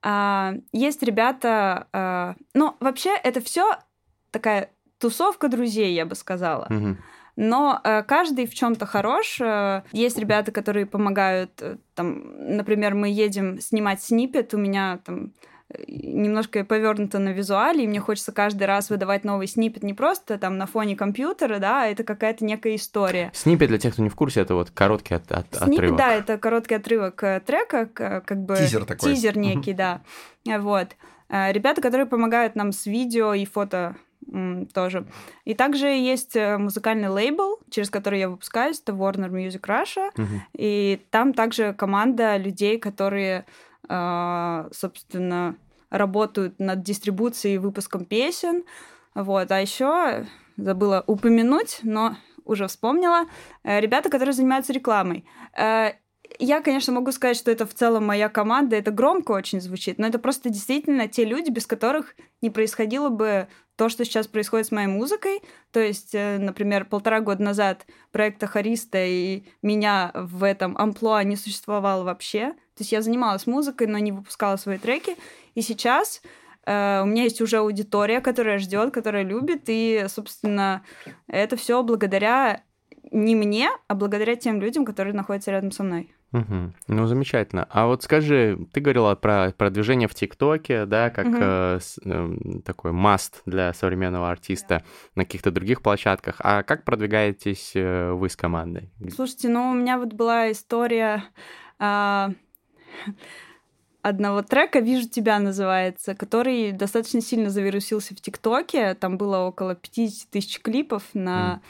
[0.02, 3.80] А, есть ребята, ну, вообще это все
[4.32, 6.68] такая тусовка друзей, я бы сказала.
[6.70, 6.96] Mm-hmm
[7.38, 9.40] но э, каждый в чем-то хорош.
[9.40, 15.34] Э, есть ребята, которые помогают, э, там, например, мы едем снимать снипет, у меня там
[15.88, 20.58] немножко повернуто на визуале, и мне хочется каждый раз выдавать новый снипет не просто там
[20.58, 23.32] на фоне компьютера, да, а это какая-то некая история.
[23.36, 25.98] Снипет, для тех, кто не в курсе, это вот короткий от, от, снипет, отрывок.
[25.98, 28.56] да, это короткий отрывок трека, как бы...
[28.56, 29.14] Тизер такой.
[29.14, 30.02] Тизер некий, да.
[30.46, 30.96] Вот.
[31.30, 33.98] Ребята, которые помогают нам с видео и фото
[34.74, 35.06] тоже.
[35.46, 40.40] И также есть э, музыкальный лейбл, через который я выпускаюсь, это Warner Music Russia, uh-huh.
[40.54, 43.46] и там также команда людей, которые,
[43.88, 45.56] а, собственно,
[45.90, 48.64] работают над дистрибуцией и выпуском песен.
[49.16, 49.52] Вот.
[49.52, 50.26] А еще
[50.58, 53.26] забыла упомянуть, но уже вспомнила,
[53.64, 55.26] э, ребята, которые занимаются рекламой.
[56.40, 60.06] Я, конечно, могу сказать, что это в целом моя команда, это громко очень звучит, но
[60.06, 64.72] это просто действительно те люди, без которых не происходило бы то, что сейчас происходит с
[64.72, 65.42] моей музыкой.
[65.72, 71.36] То есть, э, например, полтора года назад проекта Хариста и меня в этом амплуа не
[71.36, 72.50] существовало вообще.
[72.76, 75.16] То есть я занималась музыкой, но не выпускала свои треки.
[75.56, 76.22] И сейчас
[76.66, 80.84] э, у меня есть уже аудитория, которая ждет, которая любит, и, собственно,
[81.28, 82.64] это все благодаря
[83.12, 86.14] не мне, а благодаря тем людям, которые находятся рядом со мной.
[86.34, 86.74] Угу.
[86.88, 87.68] Ну, замечательно.
[87.70, 91.38] А вот скажи, ты говорила про продвижение в ТикТоке, да, как угу.
[91.40, 92.30] э, с, э,
[92.66, 94.84] такой маст для современного артиста да.
[95.16, 96.36] на каких-то других площадках.
[96.40, 98.90] А как продвигаетесь э, вы с командой?
[99.14, 101.24] Слушайте, ну, у меня вот была история...
[101.80, 102.30] Э,
[104.02, 108.94] одного трека «Вижу тебя» называется, который достаточно сильно завирусился в ТикТоке.
[108.94, 111.62] Там было около 50 тысяч клипов на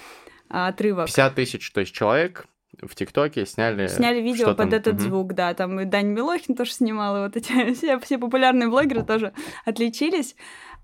[0.50, 0.68] mm.
[0.68, 1.08] отрывок.
[1.08, 2.48] 50 тысяч, то есть человек
[2.82, 3.88] в ТикТоке сняли...
[3.88, 5.04] Сняли видео под этот угу.
[5.04, 5.54] звук, да.
[5.54, 9.34] Там и Дань Милохин тоже снимал, и вот эти все, все популярные блогеры тоже
[9.66, 10.36] отличились.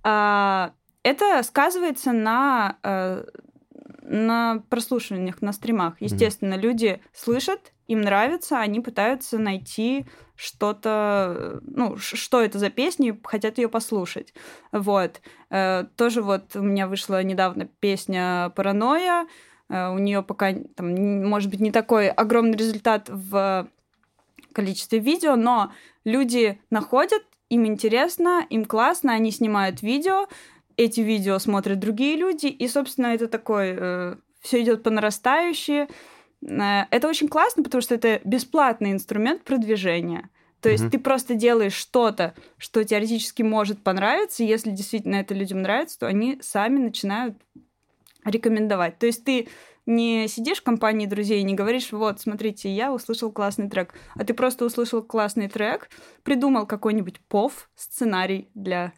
[0.03, 3.25] А, это сказывается на, э,
[4.01, 5.95] на прослушиваниях, на стримах.
[5.99, 13.17] Естественно, mm люди слышат, им нравится, они пытаются найти что-то, ну, что это за песня,
[13.23, 14.33] хотят ее послушать.
[14.71, 15.21] Вот.
[15.49, 19.27] Э, тоже вот у меня вышла недавно песня «Паранойя»,
[19.69, 23.67] у нее пока, там, может быть, не такой огромный результат в
[24.53, 25.71] количестве видео, но
[26.05, 30.27] люди находят, им интересно, им классно, они снимают видео,
[30.77, 35.87] эти видео смотрят другие люди, и, собственно, это такой, э, все идет по нарастающей.
[36.41, 40.29] Э, это очень классно, потому что это бесплатный инструмент продвижения.
[40.61, 40.89] То есть mm-hmm.
[40.91, 46.07] ты просто делаешь что-то, что теоретически может понравиться, и если действительно это людям нравится, то
[46.07, 47.37] они сами начинают
[48.25, 48.97] рекомендовать.
[48.99, 49.47] То есть ты
[49.85, 54.23] не сидишь в компании друзей и не говоришь, вот, смотрите, я услышал классный трек, а
[54.23, 55.89] ты просто услышал классный трек,
[56.23, 58.93] придумал какой-нибудь пов, сценарий для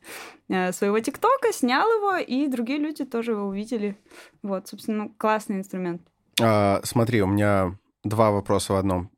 [0.47, 3.97] э, своего ТикТока, снял его, и другие люди тоже его увидели.
[4.43, 6.01] Вот, собственно, классный инструмент.
[6.41, 9.09] А, смотри, у меня два вопроса в одном.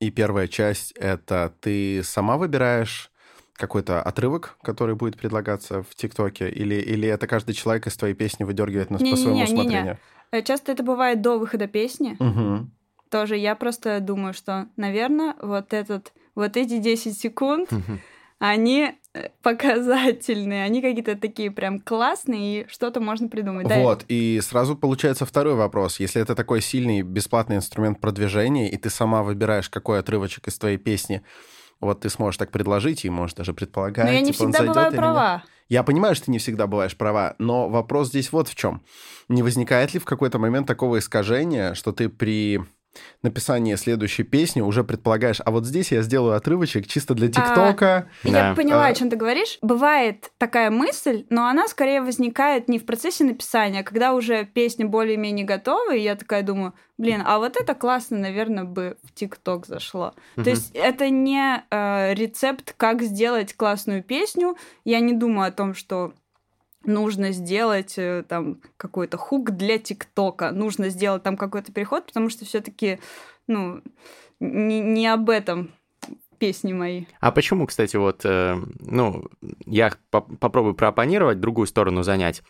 [0.00, 3.10] И первая часть— это ты сама выбираешь
[3.56, 8.44] какой-то отрывок, который будет предлагаться в ТикТоке, или, или это каждый человек из твоей песни
[8.44, 9.82] выдергивает на, не, по своему не, не, усмотрению?
[9.82, 9.98] Не, не.
[10.38, 12.16] Э, часто это бывает до выхода песни.
[12.18, 12.70] Угу.
[13.10, 17.98] Тоже я просто думаю, что, наверное, вот этот, вот эти 10 секунд, угу.
[18.38, 23.68] они э, показательные, они какие-то такие прям классные, и что-то можно придумать.
[23.68, 24.04] Вот, да?
[24.08, 26.00] и сразу получается второй вопрос.
[26.00, 30.78] Если это такой сильный бесплатный инструмент продвижения, и ты сама выбираешь, какой отрывочек из твоей
[30.78, 31.22] песни
[31.80, 34.06] вот ты сможешь так предложить, и можешь даже предполагать.
[34.06, 35.44] Но я не типа, всегда бываю права.
[35.68, 38.82] Я понимаю, что ты не всегда бываешь права, но вопрос здесь вот в чем.
[39.28, 42.62] Не возникает ли в какой-то момент такого искажения, что ты при
[43.22, 48.08] написании следующей песни уже предполагаешь, а вот здесь я сделаю отрывочек чисто для а, ТикТока.
[48.24, 48.48] А, да.
[48.48, 48.88] Я поняла, а...
[48.88, 49.58] о чем ты говоришь.
[49.62, 54.86] Бывает такая мысль, но она скорее возникает не в процессе написания, а когда уже песня
[54.86, 59.66] более-менее готова, и я такая думаю, блин, а вот это классно, наверное, бы в ТикТок
[59.66, 60.14] зашло.
[60.36, 60.44] Угу.
[60.44, 64.56] То есть это не э, рецепт, как сделать классную песню.
[64.84, 66.12] Я не думаю о том, что
[66.86, 72.44] нужно сделать э, там какой-то хук для ТикТока, нужно сделать там какой-то переход, потому что
[72.44, 72.98] все-таки,
[73.46, 73.82] ну,
[74.40, 75.70] не, не об этом
[76.38, 77.04] песни мои.
[77.20, 79.24] А почему, кстати, вот, э, ну,
[79.64, 82.42] я по попробую проопонировать, другую сторону занять.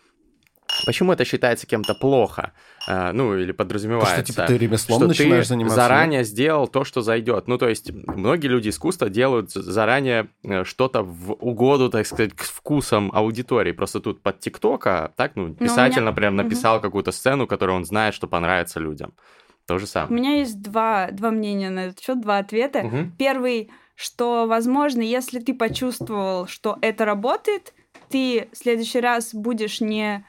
[0.84, 2.52] Почему это считается кем-то плохо?
[2.88, 4.16] А, ну, или подразумевается.
[4.16, 5.76] То, что типа, ты ремеслом что начинаешь ты заниматься?
[5.76, 7.48] заранее сделал то, что зайдет.
[7.48, 12.42] Ну, то есть, многие люди искусства делают заранее э, что-то в угоду, так сказать, к
[12.42, 13.72] вкусам аудитории.
[13.72, 16.10] Просто тут под ТикТока, так, ну, писатель, ну, меня...
[16.10, 16.82] например, написал угу.
[16.82, 19.14] какую-то сцену, которую он знает, что понравится людям.
[19.66, 20.12] То же самое.
[20.12, 22.80] У меня есть два, два мнения на этот счет, два ответа.
[22.80, 22.96] Угу.
[23.18, 27.74] Первый, что, возможно, если ты почувствовал, что это работает,
[28.08, 30.24] ты в следующий раз будешь не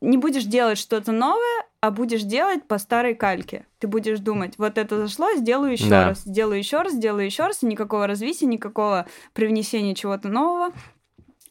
[0.00, 3.66] не будешь делать что-то новое, а будешь делать по старой кальке.
[3.78, 6.08] Ты будешь думать, вот это зашло, сделаю еще да.
[6.08, 10.72] раз, сделаю еще раз, сделаю еще раз, и никакого развития, никакого привнесения чего-то нового.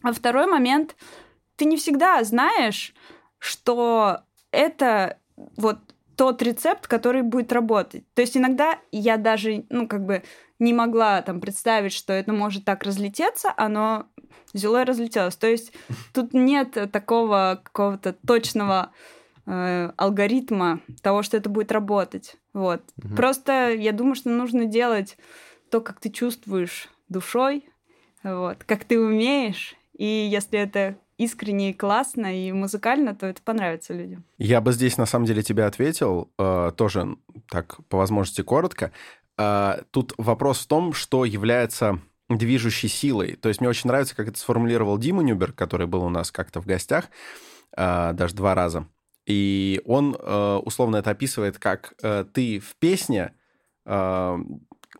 [0.04, 0.96] А второй момент,
[1.56, 2.94] ты не всегда знаешь,
[3.40, 5.18] что это
[5.58, 5.80] вот
[6.15, 8.04] тот рецепт, который будет работать.
[8.13, 10.24] То есть иногда я даже, ну, как бы
[10.60, 14.06] не могла там представить, что это может так разлететься, оно
[14.54, 15.36] взяло и разлетелось.
[15.36, 15.74] То есть
[16.13, 18.91] тут нет такого какого-то точного
[19.45, 22.36] э, алгоритма того, что это будет работать.
[22.54, 22.82] Вот.
[23.04, 23.15] Угу.
[23.15, 25.17] Просто я думаю, что нужно делать
[25.69, 27.65] то, как ты чувствуешь душой,
[28.24, 33.94] вот, как ты умеешь, и если это искренне и классно и музыкально, то это понравится
[33.94, 34.24] людям.
[34.38, 37.16] Я бы здесь на самом деле тебе ответил, э, тоже
[37.50, 38.92] так по возможности коротко.
[39.38, 43.36] Э, тут вопрос в том, что является движущей силой.
[43.36, 46.62] То есть мне очень нравится, как это сформулировал Дима Нюбер, который был у нас как-то
[46.62, 47.06] в гостях,
[47.76, 48.88] э, даже два раза.
[49.28, 53.34] И он э, условно это описывает как э, ты в песне,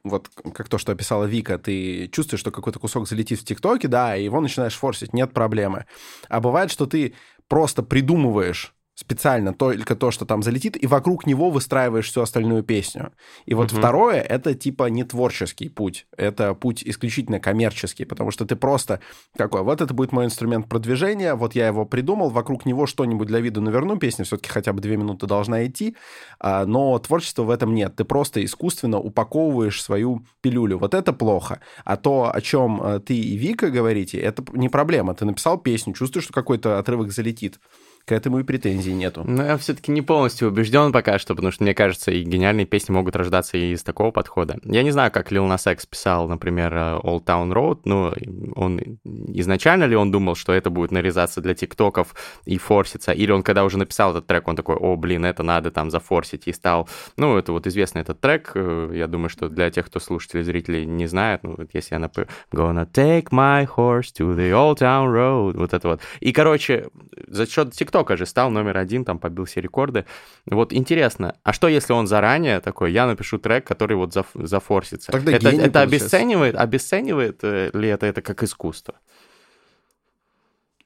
[0.04, 4.16] вот как то, что описала Вика, ты чувствуешь, что какой-то кусок залетит в ТикТоке, да,
[4.16, 5.86] и его начинаешь форсить, нет проблемы.
[6.30, 7.14] А бывает, что ты
[7.48, 13.12] просто придумываешь специально только то, что там залетит, и вокруг него выстраиваешь всю остальную песню.
[13.46, 13.80] И вот угу.
[13.80, 19.00] второе, это типа не творческий путь, это путь исключительно коммерческий, потому что ты просто
[19.36, 23.40] такой, вот это будет мой инструмент продвижения, вот я его придумал, вокруг него что-нибудь для
[23.40, 25.96] виду наверну, песня все-таки хотя бы две минуты должна идти,
[26.40, 31.60] а, но творчества в этом нет, ты просто искусственно упаковываешь свою пилюлю, вот это плохо.
[31.86, 35.94] А то, о чем э, ты и Вика говорите, это не проблема, ты написал песню,
[35.94, 37.60] чувствуешь, что какой-то отрывок залетит,
[38.06, 39.24] к этому и претензий нету.
[39.26, 42.94] Но я все-таки не полностью убежден пока что, потому что, мне кажется, и гениальные песни
[42.94, 44.58] могут рождаться и из такого подхода.
[44.64, 48.14] Я не знаю, как Lil Nas X писал, например, Old Town Road, ну,
[48.56, 53.44] он изначально ли он думал, что это будет нарезаться для тиктоков и форситься, или он,
[53.44, 56.90] когда уже написал этот трек, он такой, о, блин, это надо там зафорсить, и стал,
[57.18, 60.86] ну, это вот известный этот трек, э, я думаю, что для тех, кто слушателей, зрителей
[60.86, 65.08] не знает, ну, вот если я напою Gonna take my horse to the Old Town
[65.14, 66.02] Road, вот это вот.
[66.20, 66.88] И, короче,
[67.28, 70.06] за счет тиктока ТикТока же стал номер один, там побил все рекорды.
[70.46, 75.12] Вот интересно, а что если он заранее такой, я напишу трек, который вот заф зафорсится?
[75.12, 78.96] Тогда это это обесценивает, обесценивает э, ли это это как искусство?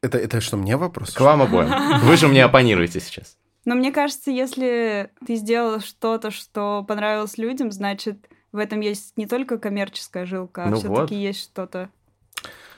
[0.01, 1.11] Это, это что, мне вопрос?
[1.13, 1.99] К вам обоим.
[2.01, 3.37] Вы же мне оппонируете сейчас.
[3.65, 8.17] Но мне кажется, если ты сделал что-то, что понравилось людям, значит,
[8.51, 11.21] в этом есть не только коммерческая жилка, а ну все-таки вот.
[11.21, 11.89] есть что-то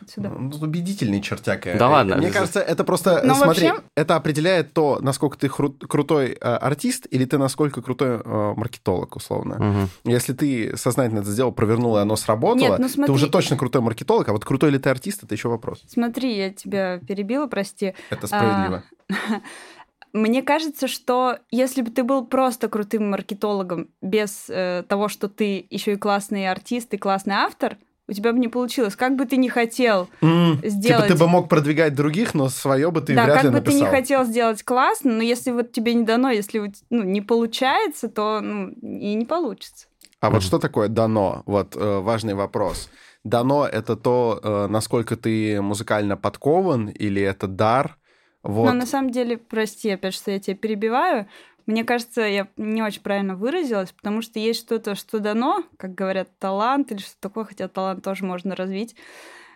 [0.08, 0.30] сюда.
[0.30, 1.76] Ну, убедительный чертяка.
[1.78, 2.18] Да ладно.
[2.18, 3.84] Мне кажется, это просто, Но смотри, вообще...
[3.96, 9.16] это определяет то, насколько ты кру- крутой э, артист или ты насколько крутой э, маркетолог,
[9.16, 9.90] условно.
[10.04, 10.12] Угу.
[10.12, 13.06] Если ты сознательно это сделал, провернул, и оно сработало, Нет, ну, смотри...
[13.08, 15.84] ты уже точно крутой маркетолог, а вот крутой ли ты артист, это еще вопрос.
[15.88, 17.94] Смотри, я тебя перебила, прости.
[18.10, 18.84] Это справедливо.
[19.10, 19.14] А...
[20.14, 25.68] Мне кажется, что если бы ты был просто крутым маркетологом без э, того, что ты
[25.70, 27.78] еще и классный артист и классный автор,
[28.08, 28.96] у тебя бы не получилось.
[28.96, 31.08] Как бы ты не хотел mm, сделать...
[31.08, 33.52] Типа ты бы мог продвигать других, но свое бы ты да, вряд ли написал.
[33.52, 36.72] Да, как бы ты не хотел сделать классно, но если вот тебе не дано, если
[36.90, 39.88] ну, не получается, то ну, и не получится.
[40.20, 40.34] А mm.
[40.34, 41.44] вот что такое дано?
[41.46, 42.90] Вот э, важный вопрос.
[43.24, 47.98] Дано— это то, э, насколько ты музыкально подкован, или это дар?
[48.42, 48.66] Вот.
[48.66, 51.28] Но на самом деле, прости опять, что я тебя перебиваю,
[51.68, 56.30] мне кажется, я не очень правильно выразилась, потому что есть что-то, что дано, как говорят,
[56.40, 58.96] талант или что такое, хотя талант тоже можно развить.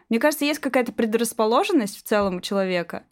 [0.09, 3.05] Мне кажется, есть какая-то предрасположенность в целом у человека,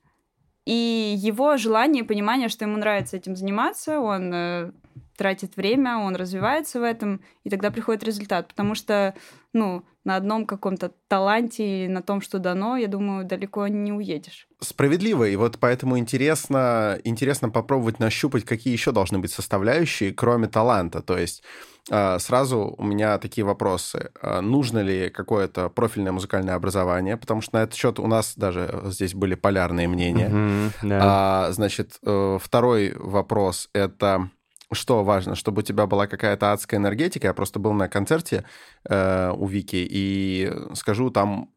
[0.65, 4.71] и его желание и понимание, что ему нравится этим заниматься, он э,
[5.19, 8.47] тратит время, он развивается в этом, и тогда приходит результат.
[8.47, 9.13] Потому что,
[9.51, 14.47] ну, на одном каком-то таланте и на том, что дано, я думаю, далеко не уедешь.
[14.61, 21.01] Справедливо, и вот поэтому интересно, интересно попробовать нащупать, какие еще должны быть составляющие, кроме таланта.
[21.01, 21.43] То есть
[21.91, 24.11] а, сразу у меня такие вопросы.
[24.21, 27.17] А, нужно ли какое-то профильное музыкальное образование?
[27.17, 30.29] Потому что на этот счет у нас даже здесь были полярные мнения.
[30.29, 30.99] Mm-hmm, да.
[31.01, 34.29] а, значит, э, второй вопрос— это
[34.71, 37.27] что важно, чтобы у тебя была какая-то адская энергетика.
[37.27, 38.45] Я просто был на концерте
[38.87, 41.51] э, у Вики, и скажу, там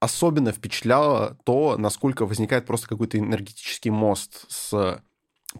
[0.00, 5.00] особенно впечатляло то, насколько возникает просто какой-то энергетический мост с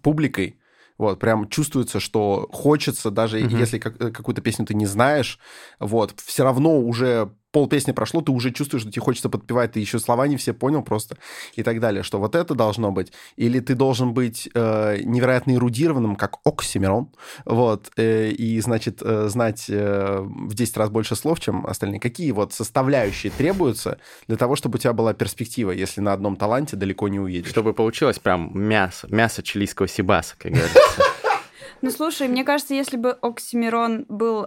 [0.03, 0.59] публикой.
[0.99, 3.59] Вот, прям чувствуется, что хочется, даже mm-hmm.
[3.59, 5.39] если как, э, какую-то песню ты не знаешь,
[5.81, 9.81] вот, все равно уже пол песни прошло, ты уже чувствуешь, что тебе хочется подпевать, ты
[9.81, 11.17] еще слова не все понял просто
[11.55, 13.13] и так далее, что вот это должно быть.
[13.37, 17.11] Или ты должен быть э, невероятно эрудированным, как Оксимирон,
[17.45, 22.01] вот, э, и, значит, э, знать э, в 10 раз больше слов, чем остальные.
[22.01, 26.77] Какие вот составляющие требуются для того, чтобы у тебя была перспектива, если на одном таланте
[26.77, 27.51] далеко не уедешь?
[27.51, 31.03] Чтобы получилось прям мясо, мясо чилийского сибаса, как говорится.
[31.83, 34.47] Ну, слушай, мне кажется, если бы Оксимирон был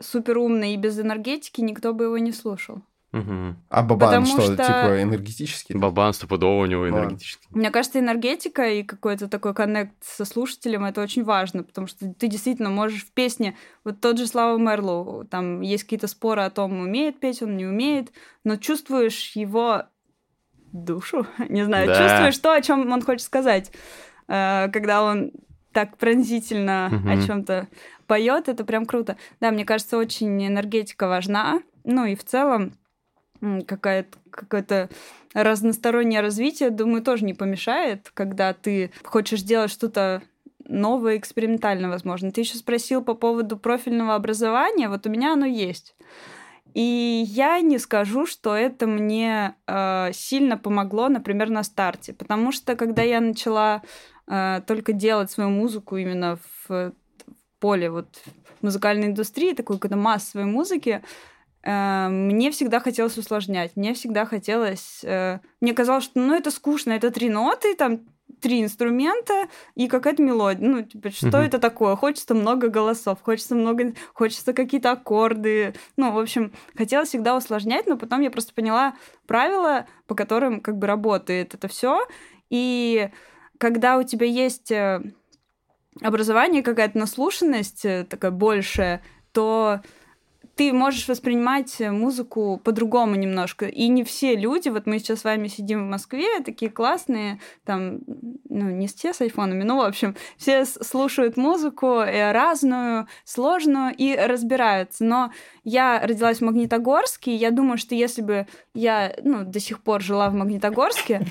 [0.00, 2.82] э, супер умный и без энергетики, никто бы его не слушал.
[3.12, 3.56] Угу.
[3.70, 5.74] А Бабан что, что, типа энергетический?
[5.74, 7.48] Бабан стопудово у него энергетический.
[7.50, 12.28] Мне кажется, энергетика и какой-то такой коннект со слушателем это очень важно, потому что ты
[12.28, 16.78] действительно можешь в песне, вот тот же Слава Мерлоу, там есть какие-то споры о том,
[16.78, 18.12] умеет петь он, не умеет,
[18.44, 19.82] но чувствуешь его
[20.72, 21.94] душу, не знаю, да.
[21.96, 23.72] чувствуешь то, о чем он хочет сказать,
[24.28, 25.32] э, когда он
[25.72, 27.10] так пронзительно угу.
[27.10, 27.68] о чем-то
[28.10, 29.16] поет, это прям круто.
[29.38, 31.62] Да, мне кажется, очень энергетика важна.
[31.84, 32.72] Ну и в целом
[33.40, 34.88] какая-то какое-то
[35.32, 40.22] разностороннее развитие, думаю, тоже не помешает, когда ты хочешь сделать что-то
[40.66, 42.32] новое, экспериментальное, возможно.
[42.32, 44.88] Ты еще спросил по поводу профильного образования.
[44.88, 45.94] Вот у меня оно есть.
[46.74, 52.12] И я не скажу, что это мне э, сильно помогло, например, на старте.
[52.12, 53.82] Потому что когда я начала
[54.26, 56.92] э, только делать свою музыку именно в
[57.60, 58.08] поле вот
[58.62, 61.02] музыкальной индустрии, такой какой-то массовой музыки,
[61.62, 63.76] э, мне всегда хотелось усложнять.
[63.76, 65.00] Мне всегда хотелось...
[65.04, 68.00] Э, мне казалось, что ну это скучно, это три ноты, там
[68.40, 70.66] три инструмента и какая-то мелодия.
[70.66, 71.46] Ну, типа, что uh-huh.
[71.46, 71.96] это такое?
[71.96, 75.74] Хочется много голосов, хочется много, хочется какие-то аккорды.
[75.96, 78.94] Ну, в общем, хотела всегда усложнять, но потом я просто поняла
[79.26, 82.06] правила, по которым как бы работает это все.
[82.48, 83.10] И
[83.58, 85.02] когда у тебя есть э,
[86.00, 89.80] образование, какая-то наслушанность э, такая большая, то
[90.60, 93.66] ты можешь воспринимать музыку по-другому немножко.
[93.66, 98.00] И не все люди, вот мы сейчас с вами сидим в Москве, такие классные, там,
[98.06, 104.14] ну, не все с айфонами, ну, в общем, все слушают музыку э, разную, сложную и
[104.14, 105.02] разбираются.
[105.02, 105.32] Но
[105.64, 110.02] я родилась в Магнитогорске, и я думаю, что если бы я, ну, до сих пор
[110.02, 111.22] жила в Магнитогорске,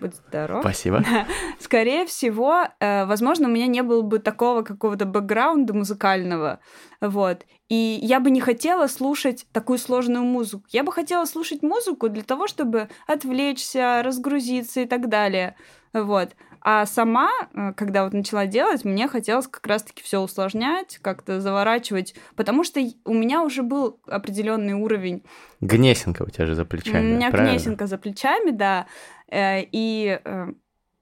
[0.00, 0.60] Будь здоров.
[0.60, 1.04] Спасибо.
[1.58, 6.60] Скорее всего, э, возможно, у меня не было бы такого какого-то бэкграунда музыкального,
[7.00, 7.44] вот.
[7.68, 10.64] И я бы не хотела слушать такую сложную музыку.
[10.70, 15.54] Я бы хотела слушать музыку для того, чтобы отвлечься, разгрузиться и так далее.
[15.92, 16.30] Вот.
[16.60, 22.14] А сама, э, когда вот начала делать, мне хотелось как раз-таки все усложнять, как-то заворачивать,
[22.36, 25.22] потому что у меня уже был определенный уровень.
[25.60, 27.12] Гнесинка у тебя же за плечами.
[27.12, 27.52] У меня правильно?
[27.52, 28.86] гнесинка за плечами, да.
[29.30, 30.46] Э, и, э,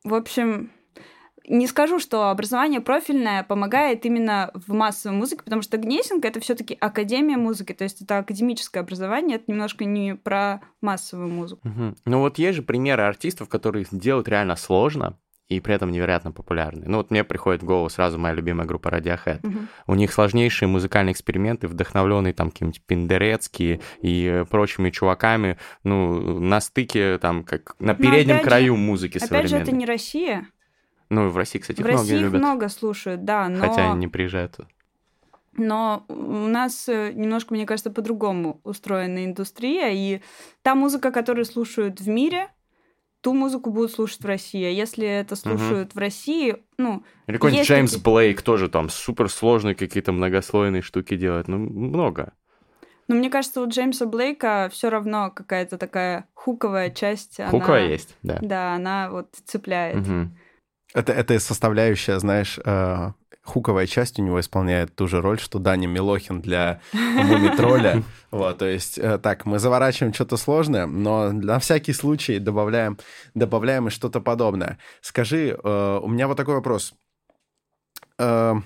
[0.05, 0.71] в общем,
[1.49, 6.77] не скажу, что образование профильное помогает именно в массовой музыке, потому что Гнесинг это все-таки
[6.81, 11.69] академия музыки, то есть это академическое образование, это немножко не про массовую музыку.
[11.69, 11.95] Угу.
[12.05, 15.19] Ну вот есть же примеры артистов, которые делают реально сложно,
[15.49, 16.87] и при этом невероятно популярны.
[16.87, 19.41] Ну вот мне приходит в голову сразу моя любимая группа Radiohead.
[19.43, 19.67] Uh-huh.
[19.87, 27.19] У них сложнейшие музыкальные эксперименты, вдохновленные там каким-нибудь Пиндерецки и прочими чуваками, ну, на стыке
[27.19, 29.49] там, как на переднем краю же, музыки опять современной.
[29.49, 30.47] же, это не Россия.
[31.09, 32.41] Ну, в России, кстати, в многие России любят.
[32.41, 33.61] много слушают, да, но...
[33.61, 34.59] Хотя они не приезжают.
[35.59, 40.21] Но у нас э, немножко, мне кажется, по-другому устроена индустрия, и
[40.63, 42.49] та музыка, которую слушают в мире,
[43.27, 44.65] ту музыку будут слушать в России.
[44.65, 45.97] А если это слушают угу.
[45.97, 47.03] в России, ну...
[47.27, 48.05] Или какой-нибудь Джеймс такие...
[48.05, 51.49] Блейк тоже там суперсложные какие-то многослойные штуки делает.
[51.49, 52.35] Ну, много.
[53.09, 57.41] Но мне кажется, у Джеймса Блейка все равно какая-то такая хуковая часть.
[57.51, 57.93] Хуковая она...
[57.93, 58.39] есть, да.
[58.41, 60.07] Да, она вот цепляет.
[60.07, 60.31] Угу.
[60.95, 63.11] Это, это составляющая, знаешь, э,
[63.47, 68.03] хуковая часть у него исполняет ту же роль, что Даня Милохин для Мумитроля.
[68.33, 72.99] Вот, то есть, э, так, мы заворачиваем что-то сложное, но на всякий случай добавляем,
[73.35, 74.79] добавляем и что-то подобное.
[75.01, 76.93] Скажи, э, у меня вот такой вопрос.
[78.19, 78.57] Э,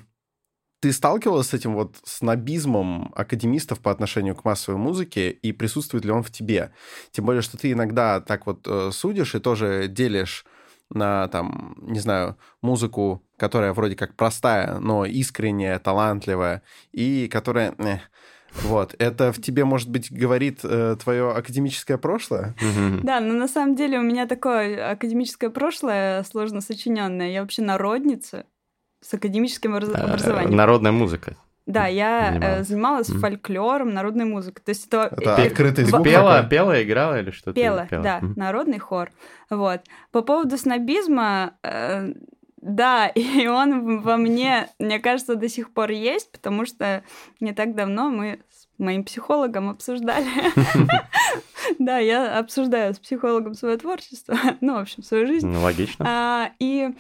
[0.81, 6.11] ты сталкивалась с этим вот снобизмом академистов по отношению к массовой музыке, и присутствует ли
[6.11, 6.73] он в тебе?
[7.13, 10.45] Тем более, что ты иногда так вот судишь и тоже делишь
[10.91, 16.63] на, там, не знаю, музыку, которая вроде как простая, но искренняя, талантливая,
[16.93, 17.75] и которая...
[17.79, 17.99] Э,
[18.63, 22.55] вот, это в тебе, может быть, говорит э, твое академическое прошлое?
[23.03, 27.31] Да, но на самом деле у меня такое академическое прошлое сложно сочиненное.
[27.31, 28.47] Я вообще народница
[29.01, 30.57] с академическим образованием.
[30.57, 31.37] Народная музыка.
[31.67, 33.19] Да, я занималась, занималась mm.
[33.19, 34.63] фольклором, народной музыкой.
[34.65, 35.15] То есть это...
[35.17, 37.53] Это открытый звук Пела, пела, играла или что-то?
[37.53, 38.33] Пела, пела, да, mm.
[38.37, 39.11] народный хор.
[39.51, 39.83] Вот.
[40.11, 42.13] По поводу снобизма, э,
[42.61, 47.03] да, и он во мне, мне кажется, до сих пор есть, потому что
[47.41, 50.27] не так давно мы с моим психологом обсуждали.
[51.79, 55.47] Да, я обсуждаю с психологом свое творчество, ну, в общем, свою жизнь.
[55.47, 56.05] Ну, логично.
[56.09, 56.91] А, и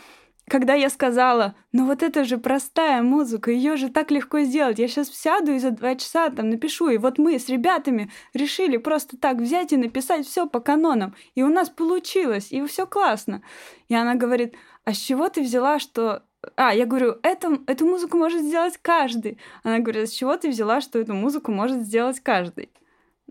[0.50, 4.88] когда я сказала, ну вот это же простая музыка, ее же так легко сделать, я
[4.88, 9.16] сейчас сяду и за два часа там напишу, и вот мы с ребятами решили просто
[9.16, 13.42] так взять и написать все по канонам, и у нас получилось, и все классно.
[13.88, 16.24] И она говорит, а с чего ты взяла, что...
[16.56, 19.38] А, я говорю, эту, эту музыку может сделать каждый.
[19.62, 22.72] Она говорит, а с чего ты взяла, что эту музыку может сделать каждый?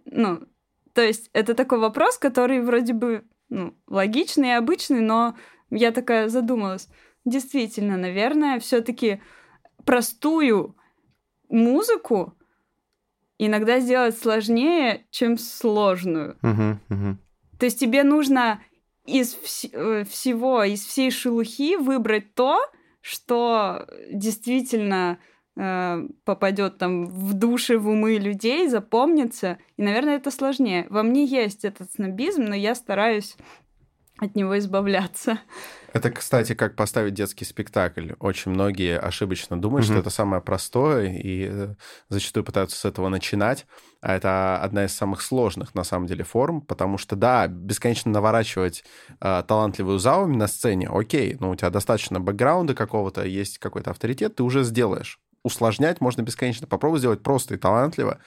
[0.06, 0.44] Ну,
[0.94, 5.36] то есть это такой вопрос, который вроде бы ну, логичный и обычный, но
[5.70, 6.88] я такая задумалась
[7.26, 9.22] действительно, наверное, все-таки
[9.86, 10.76] простую
[11.50, 12.36] музыку
[13.38, 16.38] иногда сделать сложнее, чем сложную.
[16.42, 17.16] Uh-huh, uh-huh.
[17.58, 18.62] То есть тебе нужно
[19.06, 22.60] из вс- э, всего, из всей шелухи выбрать то,
[23.02, 25.20] что действительно
[25.56, 29.58] э, попадет там в души, в умы людей, запомнится.
[29.78, 30.86] И, наверное, это сложнее.
[30.90, 33.36] Во мне есть этот снобизм, но я стараюсь
[34.20, 35.40] от него избавляться.
[35.94, 38.12] Это, кстати, как поставить детский спектакль.
[38.20, 39.92] Очень многие ошибочно думают, mm-hmm.
[39.92, 41.76] что это самое простое, и э,
[42.10, 43.66] зачастую пытаются с этого начинать.
[44.02, 48.84] А это одна из самых сложных, на самом деле, форм, потому что, да, бесконечно наворачивать
[49.20, 54.36] э, талантливую заумь на сцене, окей, но у тебя достаточно бэкграунда какого-то, есть какой-то авторитет,
[54.36, 55.20] ты уже сделаешь.
[55.44, 56.68] Усложнять можно бесконечно.
[56.68, 58.20] Попробуй сделать просто и талантливо.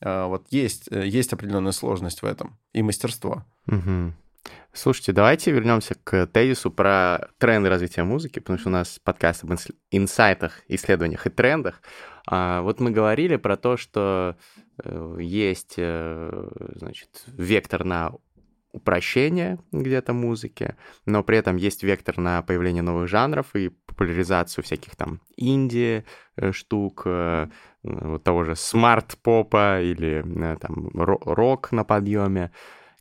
[0.00, 3.44] Э, вот есть, э, есть определенная сложность в этом и мастерство.
[3.68, 4.12] Mm-hmm.
[4.72, 9.52] Слушайте, давайте вернемся к тезису про тренды развития музыки, потому что у нас подкаст об
[9.90, 11.82] инсайтах, исследованиях и трендах.
[12.24, 14.36] А, вот мы говорили про то, что
[14.84, 18.12] э, есть, э, значит, вектор на
[18.70, 24.94] упрощение где-то музыки, но при этом есть вектор на появление новых жанров и популяризацию всяких
[24.94, 26.04] там инди
[26.36, 27.06] э, штук,
[27.82, 30.22] вот того же смарт-попа или
[30.60, 32.52] там рок на подъеме.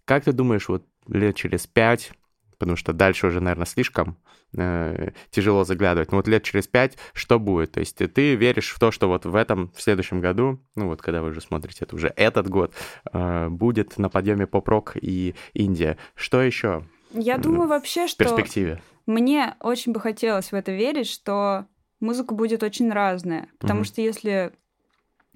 [0.05, 2.11] Как ты думаешь, вот лет через пять,
[2.57, 4.17] потому что дальше уже, наверное, слишком
[4.53, 6.11] э, тяжело заглядывать.
[6.11, 7.71] Но вот лет через пять что будет?
[7.73, 11.01] То есть ты, веришь в то, что вот в этом, в следующем году, ну вот
[11.01, 12.73] когда вы уже смотрите это уже этот год,
[13.11, 15.97] э, будет на подъеме поп-рок и Индия.
[16.15, 16.85] Что еще?
[17.11, 18.23] Я думаю вообще, что...
[18.23, 18.81] В перспективе.
[19.05, 21.65] Мне очень бы хотелось в это верить, что
[21.99, 23.47] музыка будет очень разная.
[23.57, 24.53] Потому mm что если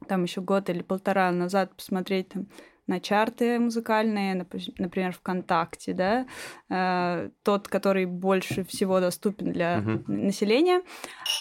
[0.07, 2.47] там еще год или полтора назад посмотреть там
[2.87, 4.45] на чарты музыкальные,
[4.77, 6.25] например, ВКонтакте, да,
[6.69, 10.03] э, тот, который больше всего доступен для uh-huh.
[10.07, 10.81] населения,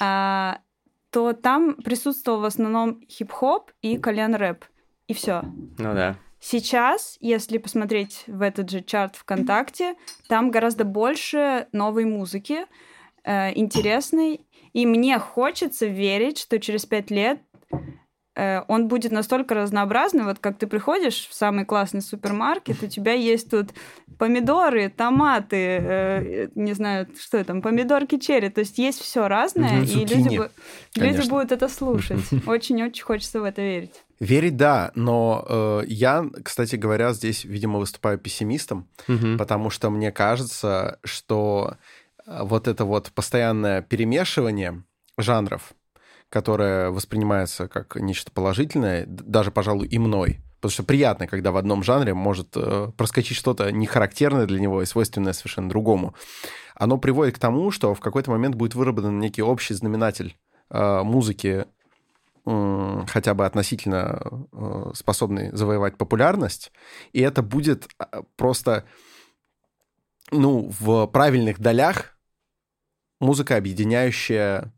[0.00, 0.52] э,
[1.10, 4.64] то там присутствовал в основном хип-хоп и кальян-рэп,
[5.08, 5.42] и все.
[5.78, 6.16] Ну да.
[6.40, 9.94] Сейчас, если посмотреть в этот же чарт ВКонтакте,
[10.28, 12.66] там гораздо больше новой музыки,
[13.24, 17.40] э, интересной, и мне хочется верить, что через пять лет
[18.34, 23.50] он будет настолько разнообразный, вот как ты приходишь в самый классный супермаркет, у тебя есть
[23.50, 23.70] тут
[24.22, 29.82] помидоры, томаты, э, не знаю, что там, помидорки черри, то есть есть все разное, ну,
[29.82, 30.40] и люди,
[30.94, 32.20] люди будут это слушать.
[32.46, 34.04] Очень-очень хочется в это верить.
[34.20, 39.36] Верить, да, но э, я, кстати говоря, здесь, видимо, выступаю пессимистом, угу.
[39.36, 41.76] потому что мне кажется, что
[42.24, 44.84] э, вот это вот постоянное перемешивание
[45.18, 45.72] жанров,
[46.32, 50.40] которая воспринимается как нечто положительное, даже, пожалуй, и мной.
[50.56, 54.86] Потому что приятно, когда в одном жанре может э, проскочить что-то нехарактерное для него и
[54.86, 56.14] свойственное совершенно другому.
[56.74, 60.38] Оно приводит к тому, что в какой-то момент будет выработан некий общий знаменатель
[60.70, 61.66] э, музыки,
[62.44, 66.72] хотя бы относительно э, способный завоевать популярность,
[67.12, 68.84] и это будет э, просто,
[70.30, 72.16] ну, в правильных долях
[73.20, 74.72] музыка, объединяющая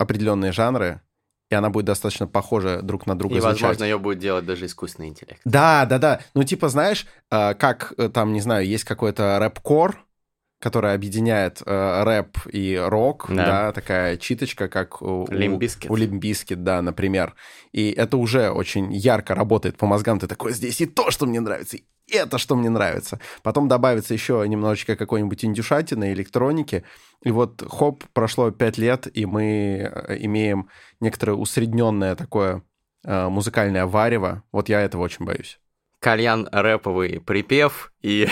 [0.00, 1.02] определенные жанры,
[1.50, 3.36] и она будет достаточно похожа друг на друга.
[3.36, 3.60] И, звучать.
[3.60, 5.40] возможно, ее будет делать даже искусственный интеллект.
[5.44, 6.20] Да, да, да.
[6.34, 9.98] Ну, типа, знаешь, э, как э, там, не знаю, есть какой-то рэп-кор,
[10.60, 13.46] которая объединяет э, рэп и рок, да.
[13.46, 15.90] да, такая читочка, как у, Limp Bizkit.
[15.90, 17.34] у Limp Bizkit, да, например.
[17.72, 20.18] И это уже очень ярко работает по мозгам.
[20.18, 23.18] Ты такой, здесь и то, что мне нравится, и это, что мне нравится.
[23.42, 26.84] Потом добавится еще немножечко какой-нибудь индюшатины, электроники.
[27.24, 30.68] И вот, хоп, прошло пять лет, и мы э, имеем
[31.00, 32.62] некоторое усредненное такое
[33.04, 34.42] э, музыкальное варево.
[34.52, 35.58] Вот я этого очень боюсь
[36.00, 38.26] кальян рэповый припев и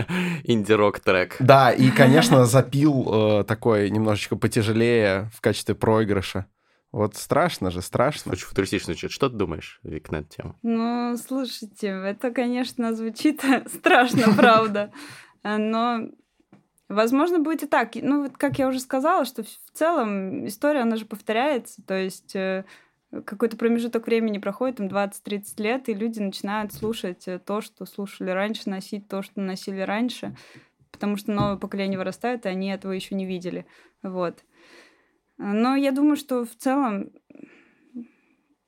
[0.44, 1.36] инди-рок трек.
[1.40, 6.46] Да, и, конечно, запил э, такой немножечко потяжелее в качестве проигрыша.
[6.90, 8.32] Вот страшно же, страшно.
[8.32, 9.10] Очень футуристично звучит.
[9.10, 10.54] Что ты думаешь, Вик, на эту тему?
[10.62, 14.92] Ну, слушайте, это, конечно, звучит страшно, правда.
[15.42, 16.08] Но,
[16.88, 17.90] возможно, будет и так.
[17.96, 21.82] Ну, вот как я уже сказала, что в целом история, она же повторяется.
[21.86, 22.64] То есть э,
[23.10, 28.30] какой-то промежуток времени проходит, там 20-30 лет, и люди начинают слушать э, то, что слушали
[28.30, 30.36] раньше, носить то, что носили раньше,
[30.90, 33.66] потому что новое поколение вырастает, и они этого еще не видели.
[34.02, 34.44] Вот.
[35.38, 37.12] Но я думаю, что в целом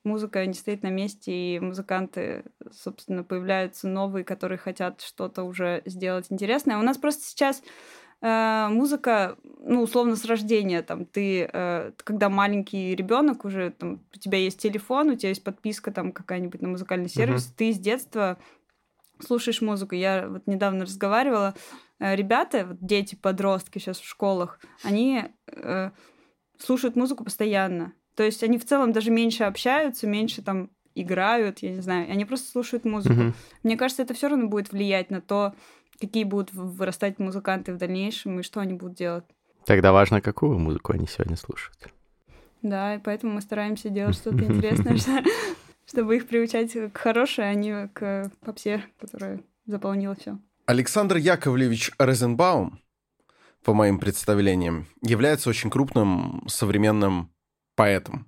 [0.03, 6.27] музыка не стоит на месте, и музыканты, собственно, появляются новые, которые хотят что-то уже сделать
[6.29, 6.77] интересное.
[6.77, 7.61] У нас просто сейчас
[8.21, 14.19] э, музыка, ну, условно, с рождения, там, ты, э, когда маленький ребенок уже, там, у
[14.19, 17.57] тебя есть телефон, у тебя есть подписка там какая-нибудь на музыкальный сервис, uh-huh.
[17.57, 18.37] ты с детства
[19.19, 19.95] слушаешь музыку.
[19.95, 21.55] Я вот недавно разговаривала,
[21.99, 25.91] э, ребята, вот дети, подростки сейчас в школах, они э,
[26.59, 27.93] слушают музыку постоянно.
[28.15, 32.25] То есть они в целом даже меньше общаются, меньше там играют, я не знаю, они
[32.25, 33.15] просто слушают музыку.
[33.15, 33.33] Uh-huh.
[33.63, 35.55] Мне кажется, это все равно будет влиять на то,
[36.01, 39.23] какие будут вырастать музыканты в дальнейшем и что они будут делать.
[39.65, 41.87] Тогда важно, какую музыку они сегодня слушают.
[42.61, 44.97] Да, и поэтому мы стараемся делать что-то интересное,
[45.87, 50.37] чтобы их приучать к хорошей, а не к попсе, которая заполнила все.
[50.65, 52.79] Александр Яковлевич Розенбаум,
[53.63, 57.31] по моим представлениям, является очень крупным современным
[57.75, 58.27] поэтом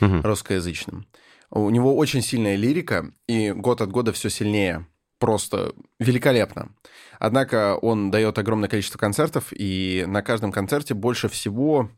[0.00, 1.06] русскоязычным.
[1.50, 4.86] У него очень сильная лирика, и год от года все сильнее
[5.22, 6.70] просто великолепно.
[7.20, 11.92] Однако он дает огромное количество концертов, и на каждом концерте больше всего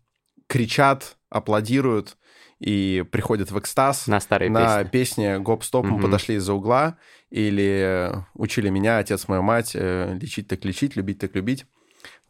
[0.47, 2.19] кричат, аплодируют
[2.61, 4.91] и приходят в экстаз На старые на песни.
[4.91, 6.99] песне «Гоп-стоп, мы подошли из-за угла»
[7.31, 11.65] или «Учили меня, отец, мою мать, э, лечить так лечить, любить так любить».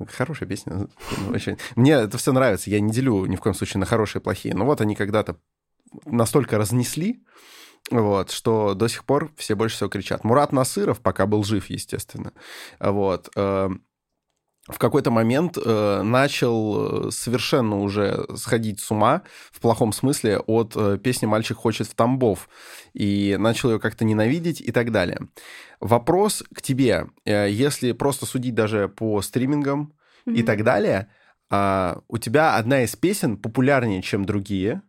[0.06, 0.86] Хорошая песня.
[1.74, 2.70] Мне это все нравится.
[2.70, 4.54] Я не делю ни в коем случае на хорошие и плохие.
[4.54, 5.40] Но вот они когда-то
[6.04, 7.24] настолько разнесли,
[7.90, 10.24] вот, что до сих пор все больше всего кричат.
[10.24, 12.32] Мурат Насыров, пока был жив, естественно,
[12.80, 13.70] вот, э,
[14.66, 19.22] в какой-то момент э, начал э, совершенно уже сходить с ума,
[19.52, 22.48] в плохом смысле, от э, песни «Мальчик хочет в Тамбов»,
[22.94, 25.18] и начал ее как-то ненавидеть и так далее.
[25.80, 29.92] Вопрос к тебе, э, если просто судить даже по стримингам
[30.24, 30.46] и Мгм.
[30.46, 31.08] так далее,
[31.50, 34.80] а, у тебя одна из песен популярнее, чем другие,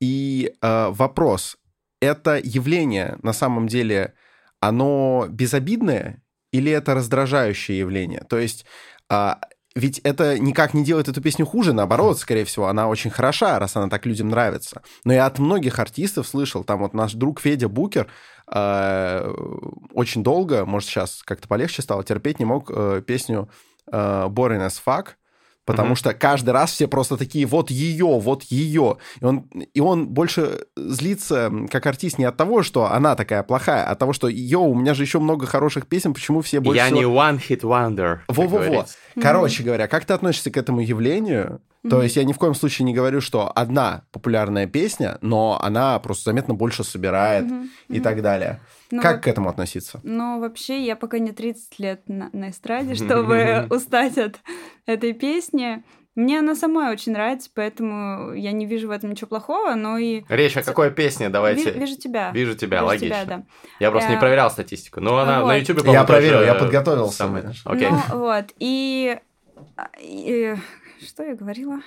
[0.00, 1.56] и а, вопрос,
[2.04, 4.14] это явление на самом деле,
[4.60, 8.24] оно безобидное или это раздражающее явление?
[8.28, 8.64] То есть
[9.08, 9.38] а,
[9.74, 13.74] ведь это никак не делает эту песню хуже, наоборот, скорее всего, она очень хороша, раз
[13.74, 14.82] она так людям нравится.
[15.04, 18.06] Но я от многих артистов слышал, там вот наш друг Федя Букер
[18.52, 19.34] э,
[19.92, 23.48] очень долго, может, сейчас как-то полегче стало, терпеть не мог э, песню
[23.90, 23.96] э,
[24.28, 25.14] Boring as fuck,
[25.64, 25.96] потому Мгм.
[25.96, 28.98] что каждый раз все просто такие, вот ее, вот ее.
[29.20, 29.40] И он,
[29.74, 33.98] и он больше злится как артист не от того, что она такая плохая, а от
[33.98, 36.98] того, что ее, у меня же еще много хороших песен, почему все больше Я всего-
[37.00, 38.18] не one hit wonder.
[38.28, 38.86] Во-во-во.
[39.20, 41.60] Короче говоря, как ты относишься к этому явлению?
[41.88, 45.98] То есть я ни в коем случае не говорю, что одна популярная песня, но она
[45.98, 47.70] просто заметно больше собирает Мгм.
[47.88, 48.60] и так далее.
[48.90, 50.00] Ну, как вот- к этому относиться?
[50.02, 54.36] Ну, вообще, я пока не 30 лет на, на эстраде, чтобы устать от
[54.86, 55.84] этой песни.
[56.14, 60.22] Мне она сама очень нравится, поэтому я не вижу в этом ничего плохого, но и...
[60.28, 61.28] Речь о какой песне?
[61.28, 61.72] Давайте.
[61.72, 62.30] Ви- Вижу тебя.
[62.30, 63.08] Вижу тебя, Вижу логично.
[63.22, 63.42] тебя, да.
[63.80, 65.00] Я просто не Э, проверял статистику.
[65.00, 65.48] Но она вот.
[65.48, 67.42] на YouTube, Я проверил, тоже, я э, подготовился, самый-.
[67.64, 67.88] Окей.
[67.90, 69.18] Ну, вот, и...
[70.00, 70.54] и-
[71.04, 71.80] Что я говорила?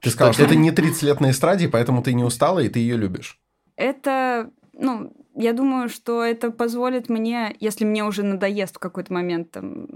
[0.00, 2.68] Ты сказал, Что что ты не 30 лет на эстраде, поэтому ты не устала, и
[2.68, 3.38] ты ее любишь.
[3.76, 9.52] Это, ну, я думаю, что это позволит мне, если мне уже надоест в какой-то момент
[9.52, 9.86] там,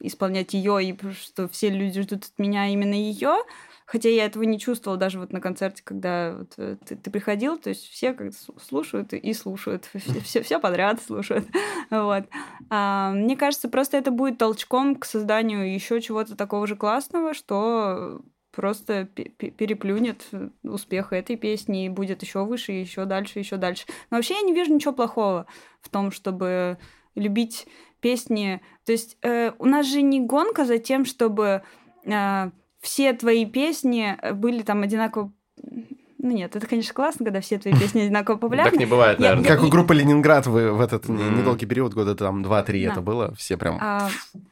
[0.00, 3.36] исполнять ее, и что все люди ждут от меня именно ее,
[3.86, 7.56] хотя я этого не чувствовала даже вот на концерте, когда вот, э, ты, ты приходил,
[7.56, 9.88] то есть все как слушают и слушают,
[10.24, 11.46] все, все подряд слушают,
[11.90, 12.24] вот.
[12.68, 18.20] А, мне кажется, просто это будет толчком к созданию еще чего-то такого же классного, что
[18.56, 20.26] просто пе- пе- переплюнет
[20.62, 23.84] успех этой песни и будет еще выше, еще дальше, еще дальше.
[24.10, 25.46] Но вообще я не вижу ничего плохого
[25.80, 26.78] в том, чтобы
[27.14, 27.66] любить
[28.00, 28.60] песни.
[28.84, 31.62] То есть э, у нас же не гонка за тем, чтобы
[32.04, 35.32] э, все твои песни были там одинаково...
[36.18, 38.70] Ну нет, это, конечно, классно, когда все твои песни одинаково популярны.
[38.70, 39.44] Так не бывает, наверное.
[39.44, 42.92] Как у группы Ленинград вы в этот недолгий период, года там 2-3 Да.
[42.92, 43.78] это было, все прям...
[43.80, 44.08] А,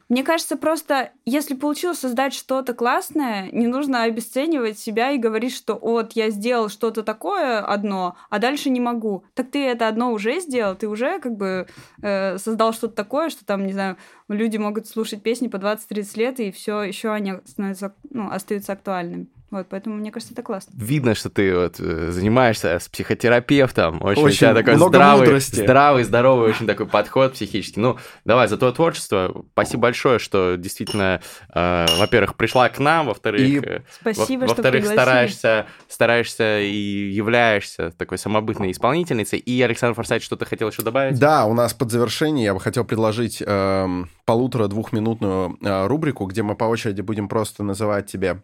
[0.07, 5.79] мне кажется, просто если получилось создать что-то классное, не нужно обесценивать себя и говорить, что
[5.81, 9.23] вот я сделал что-то такое одно, а дальше не могу.
[9.33, 11.67] Так ты это одно уже сделал, ты уже как бы
[12.03, 13.97] э, создал что-то такое, что там, не знаю,
[14.27, 19.27] люди могут слушать песни по 20-30 лет, и все еще они становятся, ну, остаются актуальными.
[19.51, 20.73] Вот, поэтому мне кажется, это классно.
[20.75, 24.01] Видно, что ты вот э, занимаешься с психотерапевтом.
[24.03, 25.55] Очень, у Очень тебя такой много здравый, мудрости.
[25.55, 27.79] здравый, здоровый очень такой подход психический.
[27.79, 31.21] Ну, давай, за твое творчество спасибо большое, что действительно,
[31.53, 37.11] э, во-первых, пришла к нам, во-вторых, И э, Спасибо, во- что во-вторых, стараешься, стараешься и
[37.11, 39.39] являешься такой самобытной исполнительницей.
[39.39, 41.19] И Александр Форсайт что-то хотел еще добавить?
[41.19, 46.55] Да, у нас под завершение я бы хотел предложить эм, полутора-двухминутную э, рубрику, где мы
[46.55, 48.41] по очереди будем просто называть тебе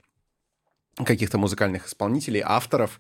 [0.98, 3.00] каких-то музыкальных исполнителей, авторов,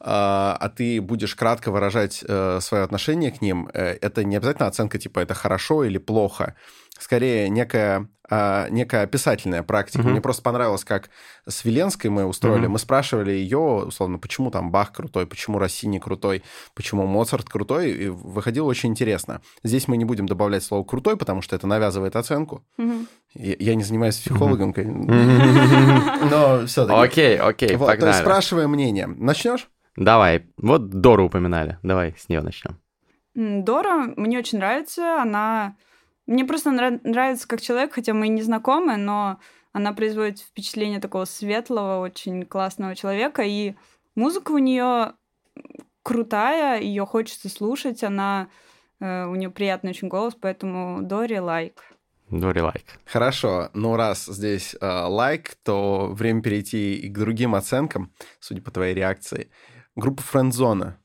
[0.00, 3.68] а а ты будешь кратко выражать э, свое отношение к ним.
[3.72, 6.54] Э, Это не обязательно оценка типа это хорошо или плохо.
[7.00, 10.02] Скорее, некая, а, некая описательная практика.
[10.02, 10.10] Мгм.
[10.12, 11.08] Мне просто понравилось, как
[11.48, 12.64] с Веленской мы устроили.
[12.64, 12.72] Мгм.
[12.72, 16.42] Мы спрашивали ее, условно, почему там Бах крутой, почему Россини крутой,
[16.74, 19.40] почему Моцарт крутой, и выходило очень интересно.
[19.64, 22.62] Здесь мы не будем добавлять слово «крутой», потому что это навязывает оценку.
[22.76, 23.08] Мгм.
[23.34, 27.00] Я я не занимаюсь психологом, но все-таки.
[27.00, 28.20] Окей, окей, Вот, то есть погнали.
[28.22, 29.06] спрашиваем мнение.
[29.06, 29.68] Начнешь?
[29.96, 32.78] Давай, вот Дору упоминали, давай с нее начнем.
[33.34, 35.22] Дора мне очень нравится.
[35.22, 35.76] Она...
[36.30, 39.40] Мне просто нра- нравится как человек, хотя мы и не знакомы, но
[39.72, 43.42] она производит впечатление такого светлого, очень классного человека.
[43.42, 43.74] И
[44.14, 45.14] музыка у нее
[46.04, 48.04] крутая, ее хочется слушать.
[48.04, 48.48] Она...
[49.00, 51.82] э, у нее приятный очень голос, поэтому Дори лайк.
[52.28, 52.84] Дори лайк.
[53.04, 58.70] Хорошо, ну раз здесь э, лайк, то время перейти и к другим оценкам, судя по
[58.70, 59.50] твоей реакции.
[59.96, 60.96] Группа Френдзона.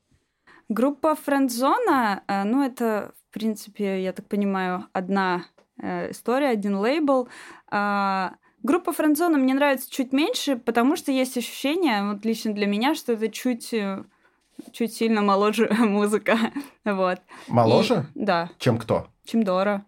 [0.68, 5.44] Группа Френдзона, э, ну, это, принципе, я так понимаю, одна
[5.78, 7.28] э, история, один лейбл.
[7.70, 8.32] А,
[8.62, 13.12] Группа Френдзона мне нравится чуть меньше, потому что есть ощущение, вот лично для меня, что
[13.12, 14.04] это чуть э,
[14.72, 16.38] чуть сильно моложе музыка,
[16.84, 17.20] вот.
[17.46, 18.06] Моложе?
[18.14, 18.50] И, да.
[18.58, 19.08] Чем кто?
[19.26, 19.84] Чем Дора.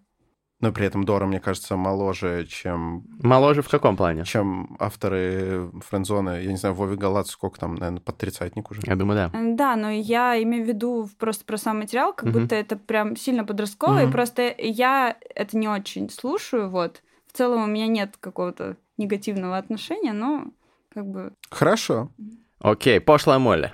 [0.61, 3.05] Но при этом Дора, мне кажется, моложе, чем...
[3.23, 4.25] Моложе в каком плане?
[4.25, 6.41] Чем авторы Френдзона.
[6.41, 8.83] Я не знаю, Вове Галат сколько там, наверное, под тридцатник уже.
[8.85, 9.41] Я думаю, да.
[9.55, 12.41] Да, но я имею в виду просто про сам материал, как uh-huh.
[12.41, 14.07] будто это прям сильно подростковый.
[14.07, 14.13] Uh-huh.
[14.13, 17.03] Просто я это не очень слушаю, вот.
[17.29, 20.47] В целом у меня нет какого-то негативного отношения, но
[20.93, 21.33] как бы...
[21.51, 22.11] Хорошо.
[22.59, 23.73] Окей, пошлая Молли.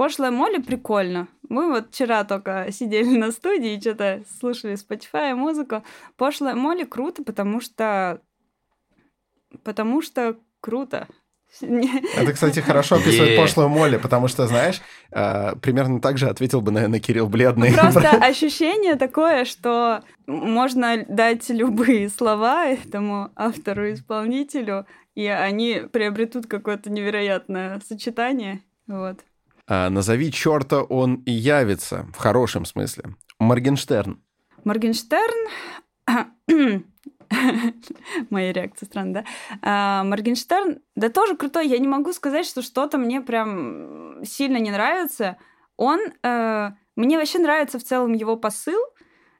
[0.00, 1.28] Пошлая Молли прикольно.
[1.50, 5.84] Мы вот вчера только сидели на студии и что-то слушали Spotify музыку.
[6.16, 8.22] Пошлая Молли круто, потому что...
[9.62, 11.06] Потому что круто.
[11.60, 13.42] Это, кстати, хорошо описывает yeah.
[13.42, 14.80] пошлую Молли, потому что, знаешь,
[15.10, 17.74] э, примерно так же ответил бы, наверное, Кирилл Бледный.
[17.74, 27.82] Просто ощущение такое, что можно дать любые слова этому автору-исполнителю, и они приобретут какое-то невероятное
[27.86, 28.62] сочетание.
[28.86, 29.18] Вот.
[29.72, 33.14] А, назови черта, он и явится, в хорошем смысле.
[33.38, 34.20] Моргенштерн.
[34.64, 35.48] Моргенштерн...
[38.30, 39.24] Моя реакция странная, да?
[39.62, 41.68] А, Моргенштерн, да тоже крутой.
[41.68, 45.36] Я не могу сказать, что что-то мне прям сильно не нравится.
[45.76, 46.00] Он...
[46.24, 48.80] Э, мне вообще нравится в целом его посыл,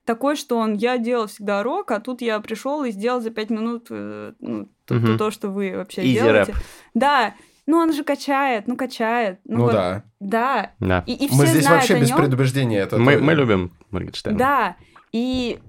[0.04, 3.50] такой, что он, я делал всегда рок, а тут я пришел и сделал за пять
[3.50, 6.52] минут э, ну, то, то, то, что вы вообще Easy делаете.
[6.52, 6.56] Rap.
[6.94, 7.34] Да,
[7.70, 9.38] ну он же качает, ну качает.
[9.44, 10.04] Ну, ну вот, да.
[10.18, 10.72] Да.
[10.80, 11.04] да.
[11.06, 12.80] И, и мы здесь вообще без предубеждения.
[12.80, 14.38] Это мы, мы любим Моргенштерна.
[14.38, 14.76] Да.
[15.12, 15.60] И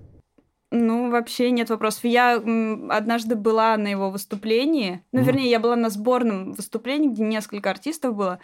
[0.71, 2.05] ну, вообще нет вопросов.
[2.05, 5.03] Я однажды была на его выступлении.
[5.11, 5.23] Ну, mm.
[5.23, 8.39] вернее, я была на сборном выступлении, где несколько артистов было.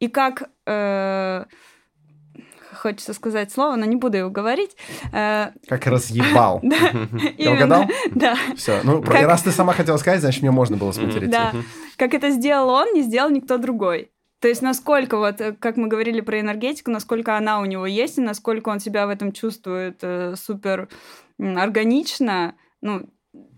[0.00, 1.44] И как э,
[2.74, 4.76] хочется сказать слово, но не буду его говорить.
[5.12, 6.60] Э, как разъебал.
[7.38, 7.84] Я угадал?
[8.14, 8.36] Да.
[8.56, 8.80] Все.
[8.84, 11.30] Ну, раз ты сама хотела сказать, значит, мне можно было смотреть.
[11.30, 11.52] Да.
[11.96, 14.10] Как это сделал он, не сделал никто другой.
[14.40, 18.18] То есть насколько, вот, э, как мы говорили про энергетику, насколько она у него есть,
[18.18, 20.88] и насколько он себя в этом чувствует э, супер
[21.38, 23.08] органично, ну,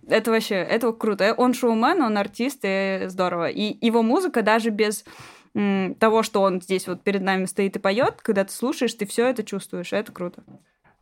[0.09, 1.35] это вообще, это круто.
[1.37, 3.49] Он шоумен, он артист, и здорово.
[3.49, 5.05] И его музыка даже без
[5.99, 9.29] того, что он здесь вот перед нами стоит и поет, когда ты слушаешь, ты все
[9.29, 10.43] это чувствуешь, это круто.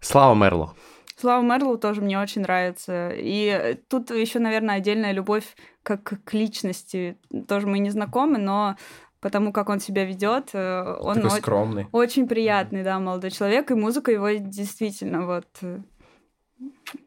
[0.01, 0.75] Слава Мерлу.
[1.17, 3.11] Слава Мерлу тоже мне очень нравится.
[3.15, 5.45] И тут еще, наверное, отдельная любовь
[5.83, 7.17] как к личности.
[7.49, 8.77] Тоже мы не знакомы, но
[9.21, 11.87] потому как он себя ведет, э, он Такой скромный.
[11.93, 15.79] очень приятный, да, молодой человек, и музыка его действительно вот э,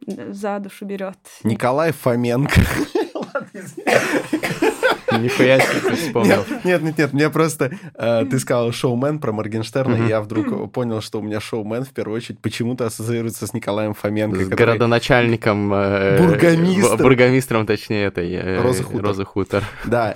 [0.08, 1.18] за душу берет.
[1.44, 2.60] Николай Фоменко.
[5.18, 6.46] Нихуя себе ты вспомнил.
[6.64, 7.72] Нет, нет, нет, мне просто...
[7.96, 11.90] Э, ты сказал шоумен про Моргенштерна, и я вдруг понял, что у меня шоумен в
[11.90, 14.46] первую очередь почему-то ассоциируется с Николаем Фоменко.
[14.46, 15.74] С городоначальником...
[15.74, 16.98] Э, бургомистром.
[16.98, 18.32] Бургомистром, точнее, этой...
[18.34, 19.04] Э, Розы Хутор.
[19.04, 19.64] Розы Хутор.
[19.86, 20.16] Да,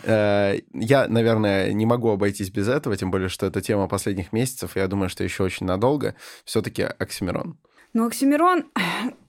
[0.73, 4.87] я, наверное, не могу обойтись без этого, тем более, что это тема последних месяцев, я
[4.87, 6.15] думаю, что еще очень надолго.
[6.45, 7.57] Все-таки Оксимирон.
[7.93, 8.65] Ну, Оксимирон...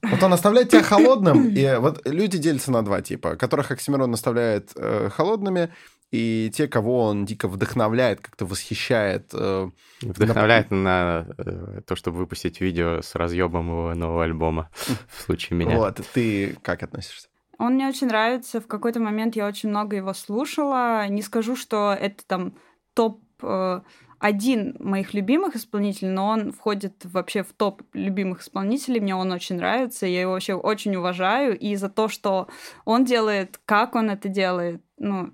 [0.02, 4.72] Вот он оставляет тебя холодным, и вот люди делятся на два типа, которых Оксимирон оставляет
[4.76, 5.72] э, холодными,
[6.10, 9.30] и те, кого он дико вдохновляет, как-то восхищает.
[9.32, 9.70] Э,
[10.02, 14.70] вдохновляет на, на э, то, чтобы выпустить видео с разъебом его нового альбома,
[15.08, 15.76] в случае меня.
[15.76, 17.28] Вот, ты как относишься?
[17.58, 18.60] Он мне очень нравится.
[18.60, 21.06] В какой-то момент я очень много его слушала.
[21.08, 22.54] Не скажу, что это там
[22.92, 23.80] топ э,
[24.22, 29.00] один моих любимых исполнителей, но он входит вообще в топ любимых исполнителей.
[29.00, 31.58] Мне он очень нравится, я его вообще очень уважаю.
[31.58, 32.46] И за то, что
[32.84, 35.32] он делает, как он это делает, ну,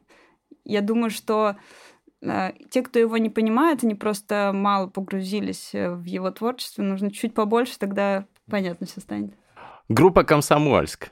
[0.65, 1.57] я думаю, что
[2.23, 6.81] э, те, кто его не понимает, они просто мало погрузились э, в его творчество.
[6.81, 9.35] Нужно чуть побольше, тогда понятно все станет.
[9.91, 11.11] Группа «Комсомольск».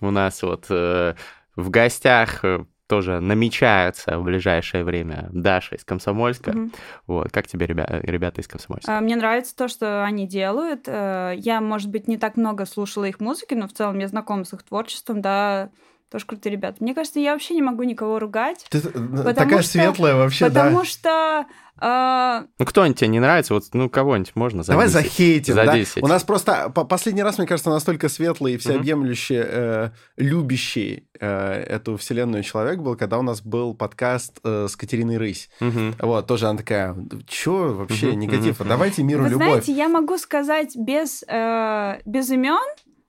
[0.00, 1.14] У нас вот э,
[1.54, 6.50] в гостях э, тоже намечается в ближайшее время Даша из Комсомольска.
[6.50, 6.74] Mm-hmm.
[7.06, 8.96] Вот, как тебе ребя- ребята из Комсомольска?
[8.96, 10.84] А, мне нравится то, что они делают.
[10.86, 14.44] Э, я, может быть, не так много слушала их музыки, но в целом я знакома
[14.44, 15.68] с их творчеством, да,
[16.10, 16.76] тоже крутые ребята.
[16.80, 18.66] Мне кажется, я вообще не могу никого ругать.
[18.70, 20.70] Ты такая что, светлая вообще, потому да.
[20.70, 21.46] Потому что
[21.80, 22.44] а...
[22.58, 24.94] Ну, кто-нибудь тебе не нравится, вот, ну, кого-нибудь можно за Давай 10.
[24.94, 25.74] захейтим, за да?
[25.74, 26.02] 10.
[26.02, 31.28] У нас просто по последний раз, мне кажется, настолько светлый и всеобъемлющий, э, любящий э,
[31.28, 35.50] эту вселенную человек был, когда у нас был подкаст э, с Катериной Рысь.
[35.60, 35.94] Mm-hmm.
[36.00, 36.96] Вот, тоже она такая,
[37.28, 38.16] чё вообще, mm-hmm.
[38.16, 38.68] негатив, mm-hmm.
[38.68, 39.46] давайте миру Вы любовь.
[39.46, 42.58] знаете, я могу сказать без, э, без имен,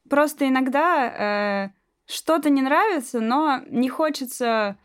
[0.09, 1.78] просто иногда э,
[2.09, 4.77] что-то не нравится, но не хочется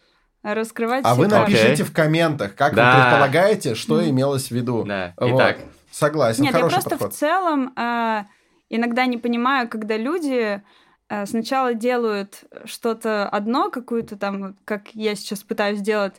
[0.43, 1.87] раскрывать А вы напишите okay.
[1.87, 2.95] в комментах, как да.
[2.95, 4.11] вы предполагаете, что mm.
[4.11, 4.85] имелось в виду.
[4.85, 5.35] Да, вот.
[5.35, 5.59] Итак.
[5.91, 7.13] Согласен, Нет, хороший я просто подход.
[7.13, 8.25] в целом э,
[8.69, 10.61] иногда не понимаю, когда люди
[11.09, 16.15] э, сначала делают что-то одно, какую-то там, как я сейчас пытаюсь сделать,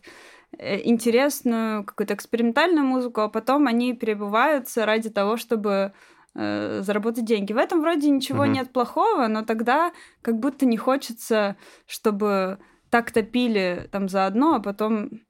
[0.57, 5.91] э, интересную, какую-то экспериментальную музыку, а потом они перебываются ради того, чтобы
[6.35, 7.53] э, заработать деньги.
[7.53, 8.51] В этом вроде ничего угу.
[8.51, 11.55] нет плохого, но тогда как будто не хочется,
[11.87, 12.59] чтобы
[12.89, 15.21] так топили там заодно, а потом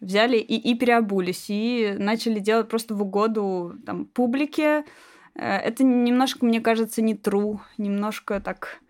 [0.00, 4.84] взяли и, и переобулись, и начали делать просто в угоду там, публике.
[5.34, 8.80] Э, это немножко, мне кажется, не true, немножко так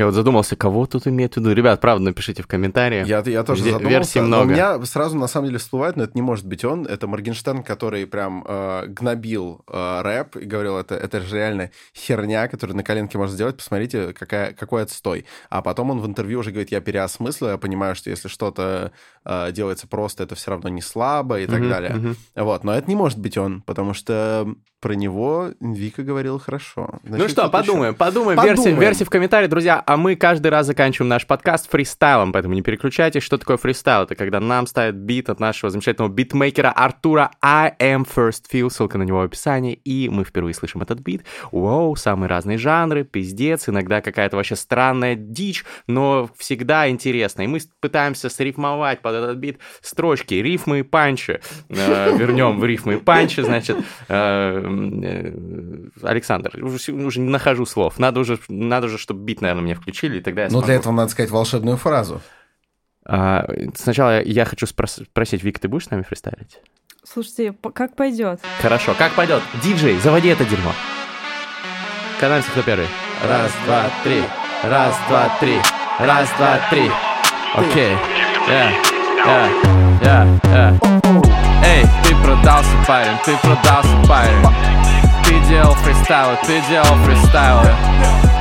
[0.00, 1.52] я вот задумался, кого тут имеет в виду.
[1.52, 3.06] Ребят, правда, напишите в комментариях.
[3.06, 3.88] Я, я тоже задумался.
[3.88, 4.44] Версий много.
[4.44, 6.86] Но у меня сразу, на самом деле, всплывает, но это не может быть он.
[6.86, 12.48] Это Моргенштерн, который прям э, гнобил э, рэп и говорил, это, это же реально херня,
[12.48, 13.56] которую на коленке можно сделать.
[13.56, 15.26] Посмотрите, какая, какой отстой.
[15.50, 18.92] А потом он в интервью уже говорит, я переосмыслю, я понимаю, что если что-то
[19.24, 21.90] э, делается просто, это все равно не слабо и так uh-huh, далее.
[21.90, 22.16] Uh-huh.
[22.36, 24.48] Вот, но это не может быть он, потому что
[24.80, 27.00] про него Вика говорила хорошо.
[27.04, 27.98] Значит, ну что, подумаем, еще...
[27.98, 28.64] подумаем, подумаем.
[28.64, 29.82] Версии, версии в комментариях, друзья.
[29.90, 33.24] А мы каждый раз заканчиваем наш подкаст фристайлом, поэтому не переключайтесь.
[33.24, 34.02] Что такое фристайл?
[34.02, 38.98] Это когда нам ставят бит от нашего замечательного битмейкера Артура I am First Feel, ссылка
[38.98, 41.24] на него в описании, и мы впервые слышим этот бит.
[41.50, 47.42] Воу, самые разные жанры, пиздец, иногда какая-то вообще странная дичь, но всегда интересно.
[47.42, 51.40] И мы пытаемся срифмовать под этот бит строчки, рифмы и панчи.
[51.68, 53.76] Э, вернем в рифмы и панчи, значит,
[54.06, 54.60] э,
[55.02, 55.32] Э,
[56.02, 57.98] Александр, уже не нахожу слов.
[57.98, 60.92] Надо уже, надо уже, чтобы бит, наверное, мне включили, и тогда я Ну, для этого
[60.92, 62.20] надо сказать волшебную фразу.
[63.04, 66.58] А, сначала я хочу спросить, Вик, ты будешь с нами фристайлить?
[67.04, 68.40] Слушайте, как пойдет?
[68.60, 69.42] Хорошо, как пойдет?
[69.62, 70.72] Диджей, заводи это дерьмо.
[72.20, 72.86] Канадцы, кто первый?
[73.26, 74.22] Раз, два, три.
[74.62, 75.58] Раз, два, три.
[75.98, 76.90] Раз, два, три.
[77.54, 77.96] Окей.
[78.48, 78.72] Yeah.
[79.24, 80.00] Yeah.
[80.02, 80.40] Yeah.
[80.44, 81.00] Yeah.
[81.64, 85.09] Эй, ты продался, парень, ты продался, парень.
[85.30, 87.70] Ты делал фристайлы, ты делал фристайлы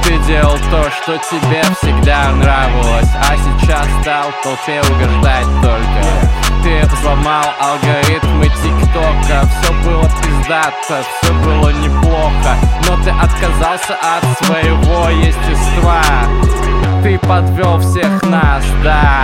[0.01, 6.63] Ты делал то, что тебе всегда нравилось А сейчас стал толпе угождать только.
[6.63, 15.09] Ты взломал алгоритмы ТикТока Все было пиздато, все было неплохо Но ты отказался от своего
[15.09, 16.01] естества.
[17.03, 19.21] Ты подвел всех нас, да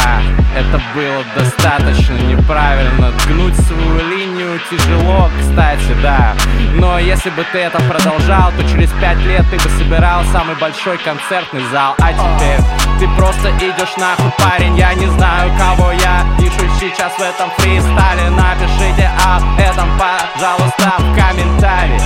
[0.56, 4.25] Это было достаточно неправильно Гнуть свою линию
[4.70, 6.36] тяжело, кстати, да.
[6.74, 10.98] Но если бы ты это продолжал, то через пять лет ты бы собирал самый большой
[10.98, 11.96] концертный зал.
[12.00, 12.60] А теперь
[13.00, 18.30] ты просто идешь нахуй, парень Я не знаю, кого я пишу сейчас в этом фристайле.
[18.30, 22.02] Напишите об этом, пожалуйста, в комментарии.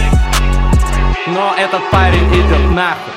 [1.27, 3.13] Но этот парень идет нахуй.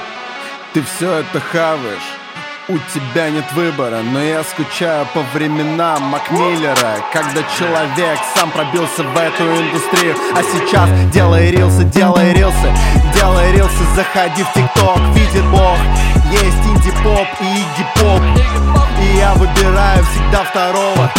[0.75, 2.22] Ты все это хаваешь
[2.69, 9.17] у тебя нет выбора, но я скучаю по временам Макмиллера Когда человек сам пробился в
[9.17, 10.15] эту индустрию.
[10.37, 12.73] А сейчас делай рилсы, делай рилсы
[13.15, 15.77] Делай рилсы, заходи в ТикТок Видит Бог,
[16.31, 18.23] есть инди-поп и игги-поп
[19.01, 21.11] И я выбираю всегда второго.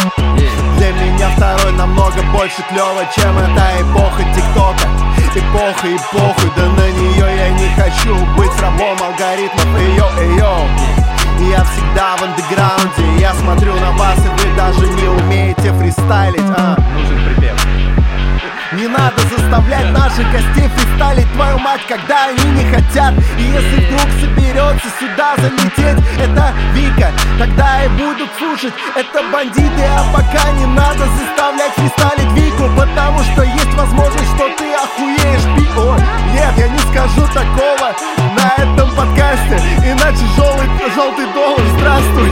[0.78, 4.88] Для меня второй намного больше клево, чем эта эпоха ТикТока.
[5.36, 12.16] Эпоха, эпоху, да на нее я не хочу Быть рабом алгоритмов, ее, ее я всегда
[12.16, 16.76] в андеграунде Я смотрю на вас, и вы даже не умеете фристайлить а.
[16.94, 17.63] Нужен припев
[18.74, 23.14] не надо заставлять наших гостей фристайлить твою мать, когда они не хотят.
[23.38, 30.04] И если вдруг соберется сюда залететь, это Вика Тогда и будут слушать, это бандиты А
[30.12, 35.44] пока не надо заставлять фристайлить Вику Потому что есть возможность, что ты охуеешь
[35.76, 35.96] О,
[36.32, 37.94] нет, я не скажу такого
[38.36, 42.30] на этом подкасте Иначе желтый, желтый доллар, здравствуй.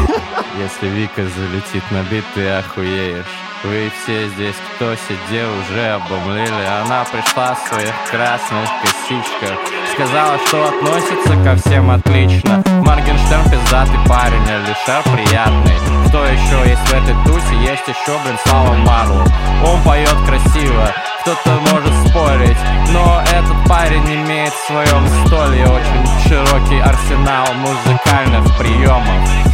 [0.58, 6.64] Если Вика залетит на бит, ты охуеешь вы все здесь, кто сидел, уже обомлели.
[6.84, 9.58] Она пришла в своих красных косичках.
[9.92, 12.62] Сказала, что относится ко всем отлично.
[12.84, 15.74] Моргенштерн пиздатый парень, а Лишер приятный.
[16.08, 17.54] Кто еще есть в этой тусе?
[17.62, 19.24] Есть еще, блин, Слава Марлоу
[19.64, 20.88] Он поет красиво,
[21.22, 22.58] кто-то может спорить.
[22.90, 29.51] Но этот парень имеет в своем столе Очень широкий арсенал музыкальных приемов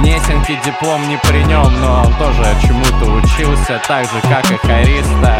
[0.00, 5.34] Гнесинки диплом не при нем, но он тоже чему-то учился, так же, как и Xarista.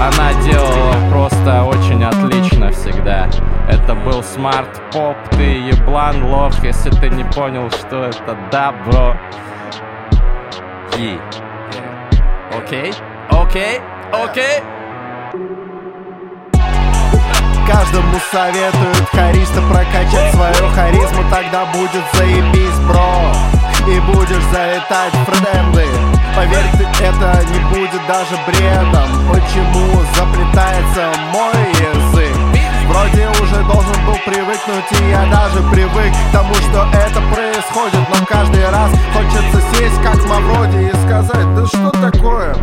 [0.00, 3.28] Она делала просто очень отлично всегда.
[3.68, 9.14] Это был smart-pop, ты еблан лох, если ты не понял, что это да, бро.
[10.96, 11.20] И...
[12.56, 12.94] Окей?
[13.28, 13.80] Окей?
[14.10, 14.62] Окей?
[17.66, 23.57] Каждому советуют хариста прокачать свою харизму Тогда будет заебись, бро
[23.88, 25.86] и будешь залетать в тренды
[26.36, 26.66] Поверь,
[27.00, 32.36] это не будет даже бредом Почему заплетается мой язык?
[32.86, 38.26] Вроде уже должен был привыкнуть И я даже привык к тому, что это происходит Но
[38.26, 42.54] каждый раз хочется сесть как Мавроди И сказать, да что такое?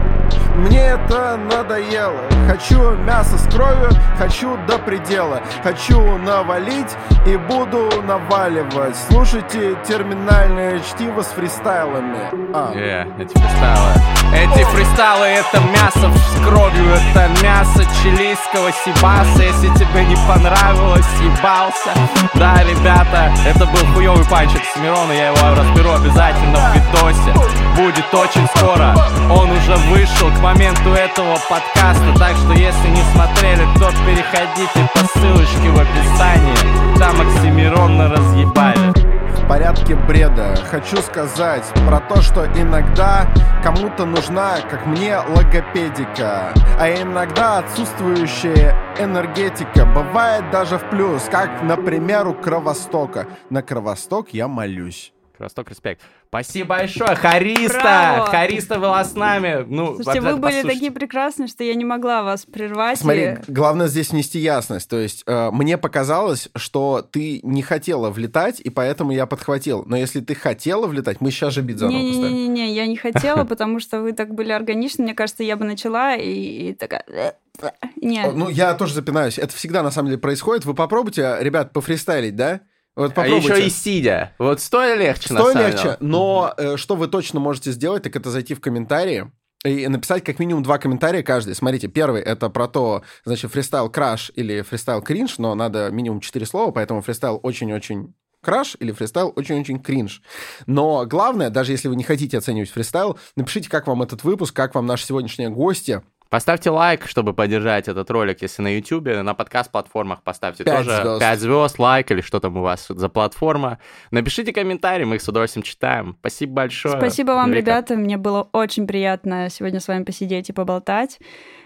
[0.56, 2.22] Мне это надоело.
[2.48, 5.42] Хочу мясо с кровью, хочу до предела.
[5.64, 6.96] Хочу навалить
[7.26, 8.96] и буду наваливать.
[9.10, 12.30] Слушайте терминальное чтиво с фристайлами.
[12.54, 12.72] А.
[12.74, 14.16] yeah, эти фристайлы.
[14.34, 19.44] Эти фристайлы это мясо с кровью Это мясо чилийского сибаса.
[19.44, 21.92] Если тебе не понравилось, ебался
[22.34, 27.34] Да, ребята, это был хуёвый панчик с Мирона Я его разберу обязательно в видосе.
[27.78, 28.96] Будет очень скоро
[29.30, 32.14] Он уже вышел к моменту этого подкаста.
[32.20, 37.00] Так что если не смотрели, то переходите по ссылочке в описании.
[37.00, 38.94] Там Оксимирона разъебали.
[39.42, 40.56] В порядке бреда.
[40.70, 43.28] Хочу сказать про то, что иногда
[43.64, 46.54] кому-то нужна, как мне, логопедика.
[46.80, 49.88] А иногда отсутствующая энергетика.
[49.88, 53.26] Бывает даже в плюс, как, например, у Кровостока.
[53.50, 55.12] На Кровосток я молюсь.
[55.36, 56.02] Кровосток, респект.
[56.44, 57.80] Спасибо большое, Хариста!
[57.80, 58.26] Браво!
[58.26, 59.66] Хариста была с нами.
[59.68, 60.68] Ну, Слушайте, вы были послушайте.
[60.68, 63.00] такие прекрасные, что я не могла вас прервать.
[63.00, 63.38] Смотри, и...
[63.48, 64.90] главное здесь внести ясность.
[64.90, 69.84] То есть э, мне показалось, что ты не хотела влетать, и поэтому я подхватил.
[69.86, 73.80] Но если ты хотела влетать, мы сейчас же бит заново Не-не-не, я не хотела, потому
[73.80, 75.06] что вы так были органичны.
[75.06, 77.06] Мне кажется, я бы начала и такая...
[77.08, 77.32] «Э,
[77.62, 77.70] э,
[78.02, 78.34] нет.
[78.36, 79.40] Ну, я тоже запинаюсь.
[79.40, 80.66] Это всегда, на самом деле, происходит.
[80.66, 82.60] Вы попробуйте, ребят, пофристайлить, да?
[82.96, 84.34] Вот а еще и сидя.
[84.38, 85.98] Вот стоя легче, стоя на самом легче, деле.
[86.00, 89.30] но э, что вы точно можете сделать, так это зайти в комментарии
[89.66, 91.56] и написать как минимум два комментария каждый.
[91.56, 96.46] Смотрите, первый это про то, значит, фристайл краш или фристайл кринж, но надо минимум четыре
[96.46, 100.22] слова, поэтому фристайл очень-очень краш или фристайл очень-очень кринж.
[100.68, 104.76] Но главное, даже если вы не хотите оценивать фристайл, напишите, как вам этот выпуск, как
[104.76, 110.24] вам наши сегодняшние гости, Поставьте лайк, чтобы поддержать этот ролик, если на YouTube, на подкаст-платформах
[110.24, 111.20] поставьте 5 тоже звезд.
[111.20, 113.80] 5 звезд, лайк или что там у вас за платформа.
[114.12, 116.18] Напишите комментарий, мы их с удовольствием читаем.
[116.20, 116.98] Спасибо большое.
[116.98, 117.60] Спасибо вам, Вика.
[117.60, 121.20] ребята, мне было очень приятно сегодня с вами посидеть и поболтать.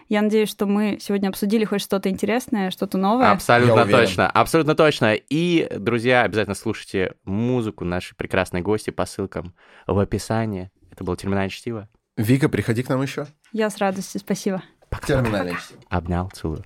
[0.09, 3.31] Я надеюсь, что мы сегодня обсудили хоть что-то интересное, что-то новое.
[3.31, 5.13] Абсолютно точно, абсолютно точно.
[5.13, 9.53] И, друзья, обязательно слушайте музыку нашей прекрасной гости по ссылкам
[9.85, 10.71] в описании.
[10.91, 11.87] Это было «Терминальное чтиво».
[12.19, 13.27] Вика, приходи к нам еще.
[13.53, 14.61] Я с радостью, спасибо.
[14.89, 15.57] Пока, Терминальное
[15.89, 16.65] Обнял, целую.